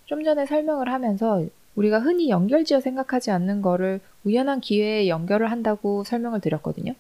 좀 0.05 0.23
전에 0.23 0.45
설명을 0.45 0.91
하면서 0.91 1.45
우리가 1.75 1.99
흔히 1.99 2.29
연결지어 2.29 2.81
생각하지 2.81 3.31
않는 3.31 3.61
거를 3.61 4.01
우연한 4.25 4.59
기회에 4.59 5.07
연결을 5.07 5.49
한다고 5.51 6.03
설명을 6.03 6.41
드렸거든요. 6.41 6.93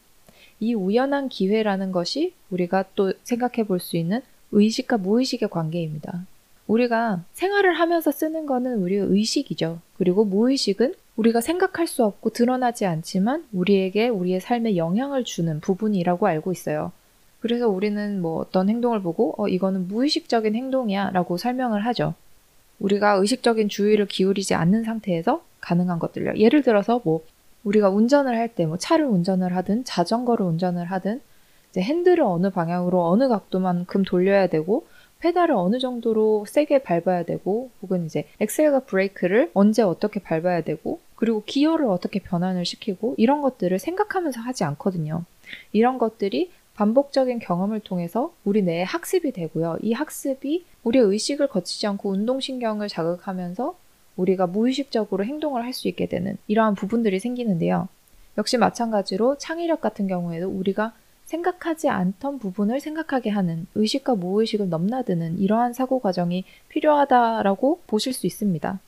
이 0.61 0.73
우연한 0.73 1.27
기회라는 1.27 1.91
것이 1.91 2.33
우리가 2.51 2.85
또 2.95 3.11
생각해 3.23 3.63
볼 3.67 3.79
수 3.79 3.97
있는 3.97 4.21
의식과 4.51 4.97
무의식의 4.99 5.49
관계입니다. 5.49 6.25
우리가 6.67 7.23
생활을 7.33 7.73
하면서 7.73 8.11
쓰는 8.11 8.45
거는 8.45 8.81
우리의 8.81 9.01
의식이죠. 9.09 9.79
그리고 9.97 10.23
무의식은 10.23 10.93
우리가 11.21 11.39
생각할 11.39 11.85
수 11.85 12.03
없고 12.03 12.31
드러나지 12.31 12.87
않지만 12.87 13.45
우리에게 13.53 14.07
우리의 14.09 14.41
삶에 14.41 14.75
영향을 14.75 15.23
주는 15.23 15.59
부분이라고 15.59 16.25
알고 16.25 16.51
있어요. 16.51 16.91
그래서 17.41 17.69
우리는 17.69 18.19
뭐 18.21 18.39
어떤 18.39 18.69
행동을 18.69 19.03
보고 19.03 19.35
어, 19.37 19.47
이거는 19.47 19.87
무의식적인 19.87 20.55
행동이야 20.55 21.11
라고 21.11 21.37
설명을 21.37 21.85
하죠. 21.85 22.15
우리가 22.79 23.13
의식적인 23.13 23.69
주의를 23.69 24.07
기울이지 24.07 24.55
않는 24.55 24.83
상태에서 24.83 25.43
가능한 25.59 25.99
것들요. 25.99 26.37
예를 26.37 26.63
들어서 26.63 26.99
뭐 27.03 27.21
우리가 27.63 27.89
운전을 27.91 28.35
할 28.35 28.55
때 28.55 28.65
뭐 28.65 28.77
차를 28.77 29.05
운전을 29.05 29.55
하든 29.55 29.83
자전거를 29.83 30.43
운전을 30.43 30.85
하든 30.85 31.21
이제 31.69 31.81
핸들을 31.81 32.23
어느 32.23 32.49
방향으로 32.49 33.05
어느 33.07 33.27
각도만큼 33.27 34.03
돌려야 34.05 34.47
되고 34.47 34.87
페달을 35.19 35.53
어느 35.53 35.77
정도로 35.77 36.45
세게 36.47 36.79
밟아야 36.81 37.21
되고 37.25 37.69
혹은 37.83 38.07
이제 38.07 38.25
엑셀과 38.39 38.79
브레이크를 38.85 39.51
언제 39.53 39.83
어떻게 39.83 40.19
밟아야 40.19 40.61
되고 40.61 40.99
그리고 41.21 41.43
기어를 41.45 41.85
어떻게 41.85 42.17
변환을 42.19 42.65
시키고 42.65 43.13
이런 43.19 43.41
것들을 43.41 43.77
생각하면서 43.77 44.41
하지 44.41 44.63
않거든요. 44.63 45.23
이런 45.71 45.99
것들이 45.99 46.49
반복적인 46.73 47.37
경험을 47.37 47.79
통해서 47.81 48.33
우리 48.43 48.63
뇌에 48.63 48.81
학습이 48.81 49.31
되고요. 49.31 49.77
이 49.83 49.93
학습이 49.93 50.65
우리의 50.83 51.05
의식을 51.05 51.45
거치지 51.45 51.85
않고 51.85 52.09
운동신경을 52.09 52.87
자극하면서 52.87 53.77
우리가 54.17 54.47
무의식적으로 54.47 55.23
행동을 55.23 55.63
할 55.63 55.73
수 55.73 55.87
있게 55.87 56.07
되는 56.07 56.39
이러한 56.47 56.73
부분들이 56.73 57.19
생기는데요. 57.19 57.87
역시 58.39 58.57
마찬가지로 58.57 59.37
창의력 59.37 59.79
같은 59.79 60.07
경우에도 60.07 60.49
우리가 60.49 60.93
생각하지 61.25 61.87
않던 61.87 62.39
부분을 62.39 62.79
생각하게 62.79 63.29
하는 63.29 63.67
의식과 63.75 64.15
무의식을 64.15 64.69
넘나드는 64.69 65.37
이러한 65.37 65.73
사고 65.73 65.99
과정이 65.99 66.45
필요하다라고 66.69 67.81
보실 67.85 68.11
수 68.11 68.25
있습니다. 68.25 68.79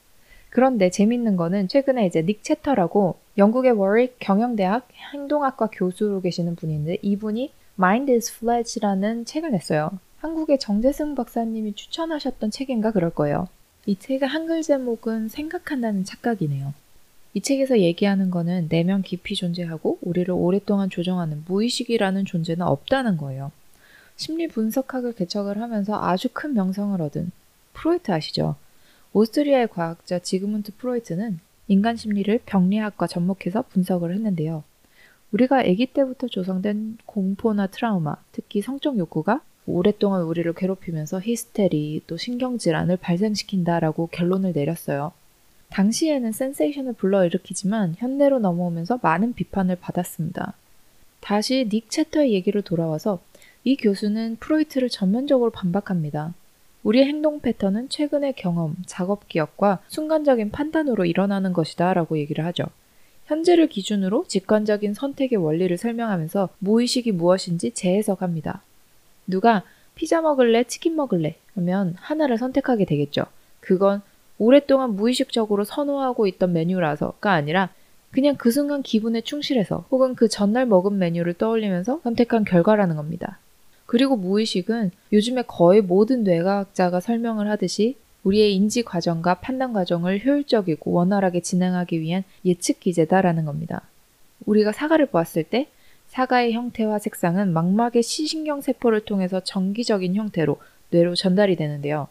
그런데 0.54 0.92
재밌는 0.92 1.36
거는 1.36 1.68
최근에 1.68 2.06
이제 2.06 2.22
닉 2.22 2.44
채터라고 2.44 3.16
영국의 3.40 3.72
워릭 3.72 4.18
경영대학 4.20 4.88
행동학과 5.12 5.68
교수로 5.72 6.22
계시는 6.22 6.56
분인데 6.56 7.00
이분이 7.02 7.52
Mind 7.80 8.12
is 8.12 8.32
Fledge라는 8.38 9.26
책을 9.26 9.50
냈어요. 9.50 9.90
한국의 10.20 10.60
정재승 10.60 11.16
박사님이 11.16 11.74
추천하셨던 11.74 12.52
책인가 12.52 12.92
그럴 12.92 13.10
거예요. 13.10 13.48
이 13.88 13.98
책의 13.98 14.30
한글 14.30 14.62
제목은 14.62 15.30
생각한다는 15.30 16.06
착각이네요. 16.06 16.76
이 17.34 17.42
책에서 17.42 17.80
얘기하는 17.80 18.30
거는 18.30 18.68
내면 18.70 19.02
깊이 19.02 19.34
존재하고 19.34 19.98
우리를 20.04 20.32
오랫동안 20.32 20.92
조정하는 20.92 21.46
무의식이라는 21.48 22.26
존재는 22.26 22.64
없다는 22.64 23.18
거예요. 23.18 23.52
심리 24.18 24.48
분석학을 24.48 25.14
개척을 25.14 25.60
하면서 25.60 26.00
아주 26.00 26.30
큰 26.32 26.54
명성을 26.54 27.02
얻은 27.02 27.32
프로이트 27.74 28.12
아시죠? 28.12 28.56
오스트리아의 29.14 29.68
과학자 29.68 30.20
지그문트 30.20 30.74
프로이트는 30.78 31.40
인간 31.68 31.96
심리를 31.96 32.40
병리학과 32.46 33.08
접목해서 33.08 33.64
분석을 33.70 34.14
했는데요. 34.14 34.64
우리가 35.32 35.60
아기 35.60 35.86
때부터 35.86 36.28
조성된 36.28 36.98
공포나 37.06 37.68
트라우마, 37.68 38.18
특히 38.32 38.62
성적 38.62 38.98
욕구가 38.98 39.42
오랫동안 39.66 40.24
우리를 40.24 40.52
괴롭히면서 40.54 41.22
히스테리 41.22 42.02
또 42.08 42.18
신경질환을 42.18 42.98
발생시킨다라고 42.98 44.08
결론을 44.08 44.52
내렸어요. 44.54 45.14
당시에는 45.70 46.32
센세이션을 46.32 46.94
불러일으키지만 46.94 47.96
현대로 47.98 48.40
넘어오면서 48.40 49.00
많은 49.02 49.34
비판을 49.34 49.78
받았습니다. 49.78 50.54
다시 51.20 51.68
닉 51.70 51.90
채터의 51.90 52.34
얘기를 52.34 52.62
돌아와서 52.62 53.22
이 53.64 53.78
교수는 53.78 54.38
프로이트를 54.40 54.90
전면적으로 54.90 55.52
반박합니다. 55.52 56.34
우리의 56.84 57.06
행동 57.06 57.40
패턴은 57.40 57.90
최근의 57.90 58.34
경험, 58.34 58.76
작업 58.86 59.28
기억과 59.28 59.80
순간적인 59.88 60.52
판단으로 60.52 61.06
일어나는 61.06 61.54
것이다 61.54 61.94
라고 61.94 62.18
얘기를 62.18 62.46
하죠. 62.46 62.66
현재를 63.26 63.68
기준으로 63.68 64.26
직관적인 64.28 64.94
선택의 64.94 65.38
원리를 65.38 65.78
설명하면서 65.78 66.50
무의식이 66.60 67.14
무엇인지 67.14 67.72
재해석합니다. 67.72 68.62
누가 69.28 69.64
피자 69.96 70.22
먹을래, 70.22 70.66
치킨 70.66 70.96
먹을래 70.96 71.36
하면 71.56 71.96
하나를 71.98 72.38
선택하게 72.38 72.86
되겠죠. 72.86 73.24
그건 73.62 74.02
오랫동안 74.38 74.96
무의식적으로 74.96 75.64
선호하고 75.64 76.28
있던 76.28 76.52
메뉴라서가 76.52 77.32
아니라 77.32 77.70
그냥 78.12 78.36
그 78.36 78.52
순간 78.52 78.84
기분에 78.84 79.22
충실해서 79.22 79.86
혹은 79.90 80.16
그 80.16 80.28
전날 80.28 80.66
먹은 80.66 80.98
메뉴를 80.98 81.34
떠올리면서 81.36 82.02
선택한 82.04 82.44
결과라는 82.44 82.96
겁니다. 82.96 83.40
그리고 83.94 84.16
무의식은 84.16 84.90
요즘에 85.12 85.44
거의 85.44 85.80
모든 85.82 86.24
뇌과학자가 86.24 87.00
설명을 87.00 87.48
하듯이 87.48 87.96
우리의 88.24 88.56
인지 88.56 88.82
과정과 88.82 89.36
판단 89.36 89.72
과정을 89.72 90.26
효율적이고 90.26 90.92
원활하게 90.92 91.42
진행하기 91.42 92.02
위한 92.02 92.24
예측 92.44 92.80
기제다라는 92.80 93.46
겁니다. 93.46 93.84
우리가 94.48 94.72
사과를 94.72 95.06
보았을 95.06 95.44
때 95.44 95.68
사과의 96.08 96.54
형태와 96.54 96.98
색상은 96.98 97.54
망막의 97.54 98.02
시신경 98.02 98.62
세포를 98.62 99.02
통해서 99.02 99.42
정기적인 99.42 100.16
형태로 100.16 100.58
뇌로 100.90 101.14
전달이 101.14 101.56
되는데요. 101.56 102.08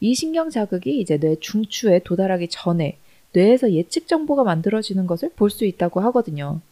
이 0.00 0.14
신경 0.14 0.48
자극이 0.48 1.00
이제 1.02 1.18
뇌 1.18 1.36
중추에 1.38 1.98
도달하기 1.98 2.48
전에 2.48 2.96
뇌에서 3.34 3.72
예측 3.72 4.08
정보가 4.08 4.42
만들어지는 4.44 5.06
것을 5.06 5.28
볼 5.36 5.50
수 5.50 5.66
있다고 5.66 6.00
하거든요. 6.00 6.62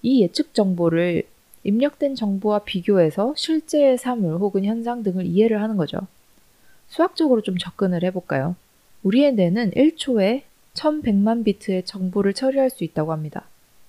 이 0.00 0.22
예측 0.22 0.54
정보를 0.54 1.24
입력된 1.64 2.14
정보와 2.14 2.60
비교해서 2.60 3.34
실제의 3.36 3.98
사물 3.98 4.36
혹은 4.38 4.64
현상 4.64 5.02
등을 5.02 5.26
이해를 5.26 5.60
하는 5.62 5.76
거죠. 5.76 5.98
수학적으로 6.88 7.42
좀 7.42 7.58
접근을 7.58 8.02
해볼까요? 8.04 8.56
우리의 9.02 9.34
뇌는 9.34 9.72
1초에 9.72 10.42
1100만 10.74 11.44
비트의 11.44 11.84
정보를 11.84 12.34
처리할 12.34 12.70
수 12.70 12.84
있다고 12.84 13.12
합니다. 13.12 13.44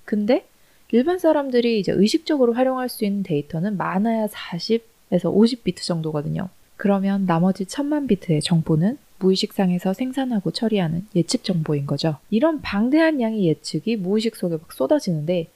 근데 0.05 0.45
일반 0.91 1.19
사람들이 1.19 1.79
이제 1.79 1.91
의식적으로 1.91 2.53
활용할 2.53 2.89
수 2.89 3.05
있는 3.05 3.23
데이터는 3.23 3.77
많아야 3.77 4.27
40에서 4.27 5.33
50비트 5.33 5.83
정도거든요. 5.83 6.49
그러면 6.77 7.25
나머지 7.25 7.65
천만 7.65 8.07
비트의 8.07 8.41
정보는 8.41 8.97
무의식상에서 9.19 9.93
생산하고 9.93 10.51
처리하는 10.51 11.05
예측 11.15 11.43
정보인 11.43 11.85
거죠. 11.85 12.17
이런 12.29 12.61
방대한 12.61 13.21
양의 13.21 13.45
예측이 13.45 13.97
무의식 13.97 14.35
속에 14.35 14.55
막 14.55 14.71
쏟아지는데 14.71 15.47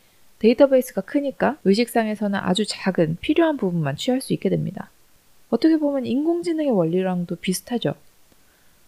데이터베이스가 0.43 1.01
크니까 1.01 1.57
의식상에서는 1.63 2.37
아주 2.37 2.65
작은 2.67 3.17
필요한 3.21 3.55
부분만 3.55 3.95
취할 3.95 4.19
수 4.19 4.33
있게 4.33 4.49
됩니다. 4.49 4.89
어떻게 5.49 5.77
보면 5.77 6.05
인공지능의 6.05 6.71
원리랑도 6.71 7.37
비슷하죠. 7.37 7.95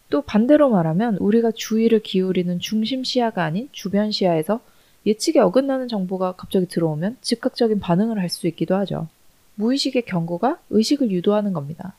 또 0.09 0.21
반대로 0.21 0.69
말하면 0.69 1.15
우리가 1.17 1.51
주의를 1.51 2.01
기울이는 2.01 2.59
중심 2.59 3.05
시야가 3.05 3.43
아닌 3.43 3.69
주변 3.71 4.11
시야에서 4.11 4.59
예측에 5.05 5.39
어긋나는 5.39 5.87
정보가 5.87 6.33
갑자기 6.33 6.67
들어오면 6.67 7.17
즉각적인 7.21 7.79
반응을 7.79 8.19
할 8.19 8.29
수 8.29 8.47
있기도 8.47 8.75
하죠. 8.75 9.07
무의식의 9.55 10.03
경고가 10.03 10.59
의식을 10.71 11.09
유도하는 11.11 11.53
겁니다. 11.53 11.95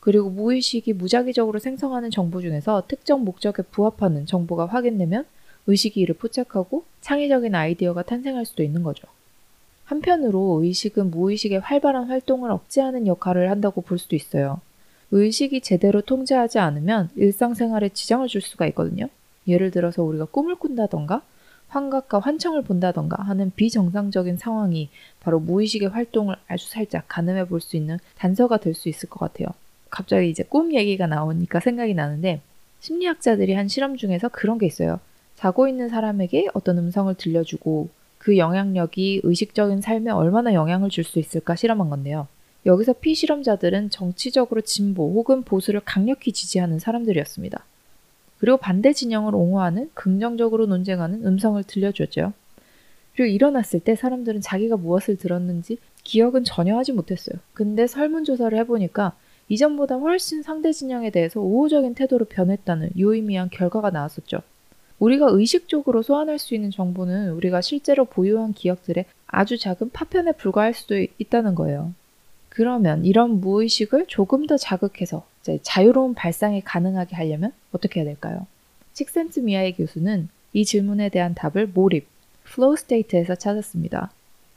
그리고 0.00 0.28
무의식이 0.30 0.94
무작위적으로 0.94 1.60
생성하는 1.60 2.10
정보 2.10 2.40
중에서 2.40 2.84
특정 2.88 3.24
목적에 3.24 3.62
부합하는 3.62 4.26
정보가 4.26 4.66
확인되면 4.66 5.24
의식이 5.68 6.00
이를 6.00 6.16
포착하고 6.16 6.84
창의적인 7.02 7.54
아이디어가 7.54 8.02
탄생할 8.02 8.44
수도 8.46 8.62
있는 8.62 8.82
거죠. 8.82 9.06
한편으로 9.84 10.60
의식은 10.64 11.10
무의식의 11.10 11.60
활발한 11.60 12.08
활동을 12.08 12.50
억제하는 12.50 13.06
역할을 13.06 13.50
한다고 13.50 13.80
볼 13.82 13.98
수도 13.98 14.16
있어요. 14.16 14.60
의식이 15.10 15.60
제대로 15.60 16.00
통제하지 16.02 16.58
않으면 16.58 17.10
일상생활에 17.16 17.90
지장을 17.90 18.26
줄 18.28 18.40
수가 18.40 18.66
있거든요. 18.68 19.08
예를 19.46 19.70
들어서 19.70 20.02
우리가 20.02 20.26
꿈을 20.26 20.56
꾼다던가 20.56 21.22
환각과 21.68 22.18
환청을 22.20 22.62
본다던가 22.62 23.22
하는 23.22 23.52
비정상적인 23.54 24.38
상황이 24.38 24.88
바로 25.20 25.38
무의식의 25.40 25.90
활동을 25.90 26.36
아주 26.48 26.68
살짝 26.68 27.04
가늠해 27.08 27.46
볼 27.48 27.60
수 27.60 27.76
있는 27.76 27.98
단서가 28.16 28.56
될 28.58 28.74
수 28.74 28.88
있을 28.88 29.08
것 29.08 29.20
같아요. 29.20 29.48
갑자기 29.90 30.30
이제 30.30 30.42
꿈 30.42 30.74
얘기가 30.74 31.06
나오니까 31.06 31.60
생각이 31.60 31.94
나는데 31.94 32.40
심리학자들이 32.80 33.54
한 33.54 33.68
실험 33.68 33.96
중에서 33.96 34.28
그런 34.28 34.58
게 34.58 34.66
있어요. 34.66 35.00
자고 35.38 35.68
있는 35.68 35.88
사람에게 35.88 36.48
어떤 36.52 36.78
음성을 36.78 37.14
들려주고 37.14 37.90
그 38.18 38.38
영향력이 38.38 39.20
의식적인 39.22 39.80
삶에 39.80 40.10
얼마나 40.10 40.52
영향을 40.52 40.90
줄 40.90 41.04
수 41.04 41.20
있을까 41.20 41.54
실험한 41.54 41.90
건데요. 41.90 42.26
여기서 42.66 42.94
피실험자들은 42.94 43.90
정치적으로 43.90 44.62
진보 44.62 45.12
혹은 45.12 45.44
보수를 45.44 45.80
강력히 45.84 46.32
지지하는 46.32 46.80
사람들이었습니다. 46.80 47.64
그리고 48.38 48.56
반대 48.56 48.92
진영을 48.92 49.36
옹호하는 49.36 49.90
긍정적으로 49.94 50.66
논쟁하는 50.66 51.24
음성을 51.24 51.62
들려줬죠. 51.62 52.32
그리고 53.14 53.32
일어났을 53.32 53.78
때 53.78 53.94
사람들은 53.94 54.40
자기가 54.40 54.76
무엇을 54.76 55.18
들었는지 55.18 55.78
기억은 56.02 56.42
전혀 56.42 56.76
하지 56.76 56.90
못했어요. 56.90 57.38
근데 57.54 57.86
설문조사를 57.86 58.58
해보니까 58.58 59.12
이전보다 59.48 59.98
훨씬 59.98 60.42
상대 60.42 60.72
진영에 60.72 61.10
대해서 61.10 61.40
우호적인 61.40 61.94
태도로 61.94 62.24
변했다는 62.24 62.90
유의미한 62.96 63.50
결과가 63.50 63.90
나왔었죠. 63.90 64.42
우리가 64.98 65.28
의식적으로 65.30 66.02
소환할 66.02 66.38
수 66.38 66.54
있는 66.54 66.70
정보는 66.70 67.32
우리가 67.32 67.60
실제로 67.60 68.04
보유한 68.04 68.52
기억들의 68.52 69.04
아주 69.26 69.58
작은 69.58 69.90
파편에 69.90 70.32
불과할 70.32 70.74
수도 70.74 70.96
있다는 71.18 71.54
거예요. 71.54 71.92
그러면 72.48 73.04
이런 73.04 73.40
무의식을 73.40 74.06
조금 74.08 74.46
더 74.46 74.56
자극해서 74.56 75.24
자유로운 75.62 76.14
발상이 76.14 76.62
가능하게 76.62 77.14
하려면 77.14 77.52
어떻게 77.72 78.00
해야 78.00 78.04
될까요? 78.04 78.46
식센스 78.92 79.40
미아의 79.40 79.74
교수는 79.76 80.28
이 80.52 80.64
질문에 80.64 81.08
대한 81.10 81.34
답을 81.34 81.68
몰입, 81.68 82.06
flow 82.46 82.74
state에서 82.76 83.36
찾았습니다. 83.36 84.10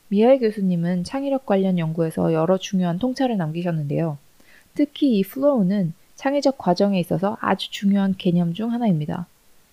미아의 0.08 0.39
교수님은 0.39 1.04
창의력 1.04 1.45
관련 1.45 1.77
연구에서 1.77 2.34
여러 2.34 2.58
중요한 2.58 2.97
통찰을 2.97 3.38
남기셨는데요. 3.38 4.17
특히 4.73 5.19
이 5.19 5.23
플로우는 5.23 5.93
창의적 6.15 6.58
과정에 6.58 6.99
있어서 6.99 7.38
아주 7.39 7.71
중요한 7.71 8.15
개념 8.17 8.54
중 8.54 8.71
하나입니다. 8.71 9.27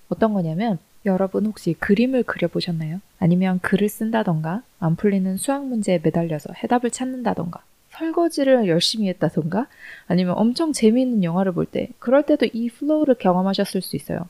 어떤 0.08 0.32
거냐면 0.34 0.78
여러분 1.06 1.46
혹시 1.46 1.74
그림을 1.74 2.24
그려보셨나요? 2.24 3.00
아니면 3.18 3.60
글을 3.60 3.88
쓴다던가 3.88 4.62
안 4.80 4.96
풀리는 4.96 5.36
수학 5.36 5.66
문제에 5.66 6.00
매달려서 6.02 6.54
해답을 6.62 6.90
찾는다던가 6.90 7.60
설거지를 7.90 8.68
열심히 8.68 9.08
했다던가 9.08 9.66
아니면 10.06 10.34
엄청 10.36 10.72
재미있는 10.72 11.24
영화를 11.24 11.52
볼 11.52 11.66
때 11.66 11.88
그럴 11.98 12.22
때도 12.24 12.46
이 12.52 12.68
flow를 12.70 13.16
경험하셨을 13.16 13.82
수 13.82 13.96
있어요. 13.96 14.20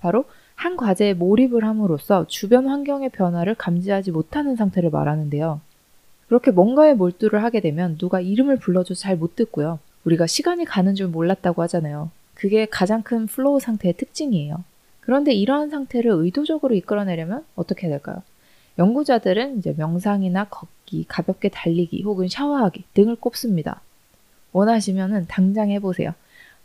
바로 0.00 0.24
한 0.54 0.76
과제에 0.76 1.14
몰입을 1.14 1.64
함으로써 1.64 2.26
주변 2.28 2.68
환경의 2.68 3.10
변화를 3.10 3.54
감지하지 3.54 4.10
못하는 4.12 4.54
상태를 4.56 4.90
말하는데요. 4.90 5.60
그렇게 6.28 6.50
뭔가에 6.50 6.94
몰두를 6.94 7.42
하게 7.42 7.60
되면 7.60 7.98
누가 7.98 8.20
이름을 8.20 8.58
불러줘도 8.58 9.00
잘 9.00 9.16
못 9.16 9.36
듣고요. 9.36 9.78
우리가 10.04 10.26
시간이 10.26 10.64
가는 10.64 10.94
줄 10.94 11.08
몰랐다고 11.08 11.62
하잖아요. 11.62 12.10
그게 12.34 12.66
가장 12.66 13.02
큰 13.02 13.26
flow 13.26 13.60
상태의 13.60 13.94
특징이에요. 13.94 14.64
그런데 15.02 15.34
이러한 15.34 15.68
상태를 15.68 16.10
의도적으로 16.12 16.74
이끌어내려면 16.74 17.44
어떻게 17.54 17.86
해야 17.86 17.96
될까요? 17.96 18.22
연구자들은 18.78 19.58
이제 19.58 19.74
명상이나 19.76 20.44
걷기, 20.44 21.04
가볍게 21.08 21.50
달리기 21.50 22.02
혹은 22.04 22.28
샤워하기 22.28 22.84
등을 22.94 23.16
꼽습니다. 23.16 23.82
원하시면은 24.52 25.26
당장 25.28 25.70
해보세요. 25.70 26.14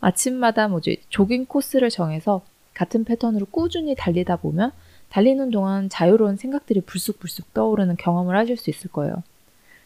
아침마다 0.00 0.68
뭐지 0.68 1.02
조깅 1.08 1.46
코스를 1.46 1.90
정해서 1.90 2.42
같은 2.74 3.04
패턴으로 3.04 3.46
꾸준히 3.46 3.94
달리다 3.96 4.36
보면 4.36 4.70
달리는 5.10 5.50
동안 5.50 5.88
자유로운 5.88 6.36
생각들이 6.36 6.80
불쑥불쑥 6.82 7.52
떠오르는 7.52 7.96
경험을 7.96 8.36
하실 8.36 8.56
수 8.56 8.70
있을 8.70 8.90
거예요. 8.90 9.22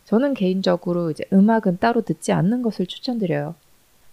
저는 0.05 0.35
개인적으로 0.35 1.11
이제 1.11 1.25
음악은 1.33 1.79
따로 1.79 2.03
듣지 2.03 2.33
않는 2.33 2.61
것을 2.61 2.87
추천드려요. 2.87 3.55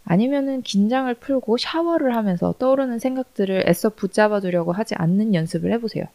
아니면은 0.05 0.61
긴장을 0.61 1.13
풀고 1.13 1.57
샤워를 1.57 2.15
하면서 2.15 2.53
떠오르는 2.57 2.99
생각들을 2.99 3.65
애써 3.67 3.89
붙잡아 3.89 4.39
두려고 4.39 4.71
하지 4.71 4.95
않는 4.95 5.33
연습을 5.35 5.71
해보세요. 5.73 6.05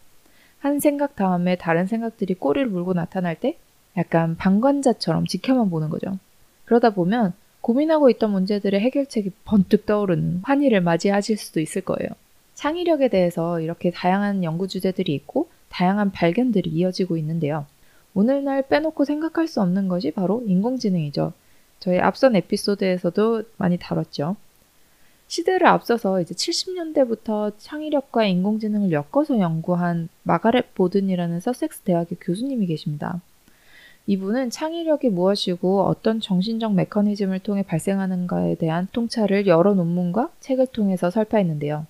한 0.59 0.79
생각 0.79 1.15
다음에 1.15 1.55
다른 1.55 1.85
생각들이 1.85 2.33
꼬리를 2.33 2.67
물고 2.67 2.93
나타날 2.93 3.35
때 3.35 3.57
약간 3.97 4.35
방관자처럼 4.35 5.27
지켜만 5.27 5.69
보는 5.69 5.89
거죠. 5.89 6.17
그러다 6.65 6.89
보면 6.89 7.33
고민하고 7.61 8.09
있던 8.11 8.31
문제들의 8.31 8.79
해결책이 8.79 9.31
번뜩 9.45 9.85
떠오르는 9.85 10.41
환희를 10.43 10.81
맞이하실 10.81 11.37
수도 11.37 11.59
있을 11.59 11.81
거예요. 11.81 12.09
창의력에 12.53 13.07
대해서 13.09 13.59
이렇게 13.59 13.91
다양한 13.91 14.43
연구 14.43 14.67
주제들이 14.67 15.13
있고 15.13 15.49
다양한 15.69 16.11
발견들이 16.11 16.69
이어지고 16.69 17.17
있는데요. 17.17 17.65
오늘날 18.13 18.61
빼놓고 18.61 19.03
생각할 19.05 19.47
수 19.47 19.61
없는 19.61 19.87
것이 19.87 20.11
바로 20.11 20.43
인공지능이죠. 20.45 21.33
저희 21.79 21.99
앞선 21.99 22.35
에피소드에서도 22.35 23.43
많이 23.57 23.77
다뤘죠. 23.77 24.35
시대를 25.27 25.67
앞서서 25.67 26.21
이제 26.21 26.33
70년대부터 26.35 27.53
창의력과 27.57 28.25
인공지능을 28.25 28.91
엮어서 28.91 29.39
연구한 29.39 30.09
마가렛 30.23 30.75
보든이라는 30.75 31.39
서섹스 31.39 31.81
대학의 31.81 32.17
교수님이 32.21 32.67
계십니다. 32.67 33.21
이분은 34.07 34.51
창의력이 34.51 35.09
무엇이고 35.09 35.83
어떤 35.83 36.19
정신적 36.19 36.75
메커니즘을 36.75 37.39
통해 37.39 37.63
발생하는가에 37.63 38.55
대한 38.55 38.87
통찰을 38.91 39.47
여러 39.47 39.73
논문과 39.73 40.29
책을 40.41 40.67
통해서 40.67 41.09
설파했는데요. 41.09 41.87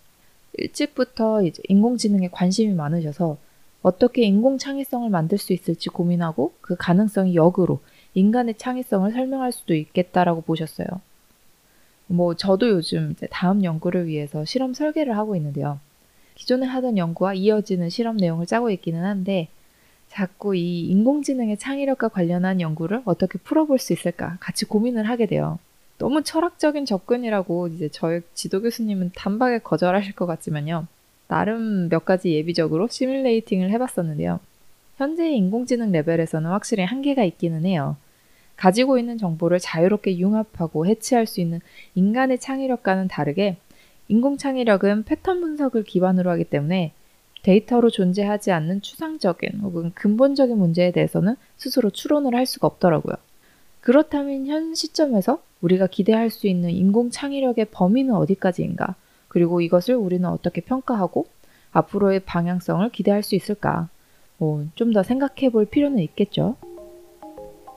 일찍부터 0.54 1.44
이제 1.44 1.62
인공지능에 1.68 2.30
관심이 2.32 2.74
많으셔서 2.74 3.38
어떻게 3.82 4.24
인공 4.24 4.58
창의성을 4.58 5.10
만들 5.10 5.38
수 5.38 5.52
있을지 5.52 5.90
고민하고 5.90 6.54
그 6.62 6.76
가능성이 6.78 7.36
역으로 7.36 7.82
인간의 8.16 8.56
창의성을 8.58 9.12
설명할 9.12 9.52
수도 9.52 9.76
있겠다라고 9.76 10.42
보셨어요. 10.42 10.88
뭐 12.08 12.36
저도 12.36 12.70
요즘 12.70 13.12
이제 13.12 13.28
다음 13.30 13.64
연구를 13.64 14.08
위해서 14.08 14.46
실험 14.46 14.74
설계를 14.74 15.18
하고 15.18 15.36
있는데요. 15.36 15.80
기존에 16.36 16.66
하던 16.66 16.98
연구와 16.98 17.34
이어지는 17.34 17.90
실험 17.90 18.18
내용을 18.18 18.46
짜고 18.46 18.70
있기는 18.72 19.04
한데 19.04 19.48
자꾸 20.10 20.56
이 20.56 20.86
인공지능의 20.88 21.58
창의력과 21.58 22.10
관련한 22.10 22.62
연구를 22.62 23.02
어떻게 23.06 23.38
풀어볼 23.40 23.80
수 23.80 23.94
있을까 23.94 24.38
같이 24.40 24.66
고민을 24.66 25.10
하게 25.10 25.26
돼요. 25.26 25.60
너무 25.98 26.24
철학적인 26.24 26.86
접근이라고 26.86 27.68
이제 27.70 27.90
저희 27.90 28.22
지도 28.34 28.62
교수님은 28.62 29.12
단박에 29.16 29.60
거절하실 29.60 30.14
것 30.14 30.26
같지만요. 30.26 30.88
나름 31.28 31.90
몇 31.90 32.06
가지 32.06 32.32
예비적으로 32.32 32.88
시뮬레이팅을 32.88 33.72
해봤었는데요. 33.72 34.40
현재의 34.98 35.38
인공지능 35.38 35.92
레벨에서는 35.92 36.50
확실히 36.50 36.84
한계가 36.84 37.24
있기는 37.24 37.66
해요. 37.66 37.98
가지고 38.56 38.98
있는 38.98 39.18
정보를 39.18 39.60
자유롭게 39.60 40.18
융합하고 40.18 40.86
해치할 40.86 41.26
수 41.28 41.42
있는 41.42 41.60
인간의 41.96 42.40
창의력과는 42.40 43.08
다르게 43.08 43.58
인공 44.08 44.38
창의력은 44.38 45.04
패턴 45.04 45.42
분석을 45.42 45.84
기반으로 45.84 46.30
하기 46.32 46.46
때문에 46.46 46.94
데이터로 47.44 47.90
존재하지 47.90 48.52
않는 48.52 48.82
추상적인 48.82 49.60
혹은 49.62 49.92
근본적인 49.94 50.58
문제에 50.58 50.92
대해서는 50.92 51.36
스스로 51.58 51.90
추론을 51.90 52.34
할 52.36 52.46
수가 52.46 52.68
없더라고요. 52.68 53.16
그렇다면 53.82 54.48
현 54.48 54.74
시점에서 54.74 55.42
우리가 55.62 55.88
기대할 55.88 56.30
수 56.32 56.48
있는 56.48 56.72
인공 56.72 57.12
창의력의 57.12 57.68
범위는 57.72 58.16
어디까지인가? 58.16 58.96
그리고 59.28 59.62
이것을 59.62 59.96
우리는 59.96 60.28
어떻게 60.28 60.62
평가하고 60.62 61.28
앞으로의 61.72 62.22
방향성을 62.22 62.90
기대할 62.90 63.22
수 63.22 63.36
있을까? 63.36 63.90
뭐, 64.38 64.66
좀 64.76 64.92
더 64.94 65.04
생각해 65.04 65.50
볼 65.52 65.66
필요는 65.66 66.00
있겠죠? 66.00 66.56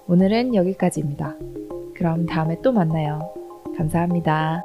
오늘은 0.09 0.55
여기까지입니다. 0.55 1.37
그럼 1.95 2.25
다음에 2.25 2.57
또 2.63 2.73
만나요. 2.73 3.31
감사합니다. 3.77 4.65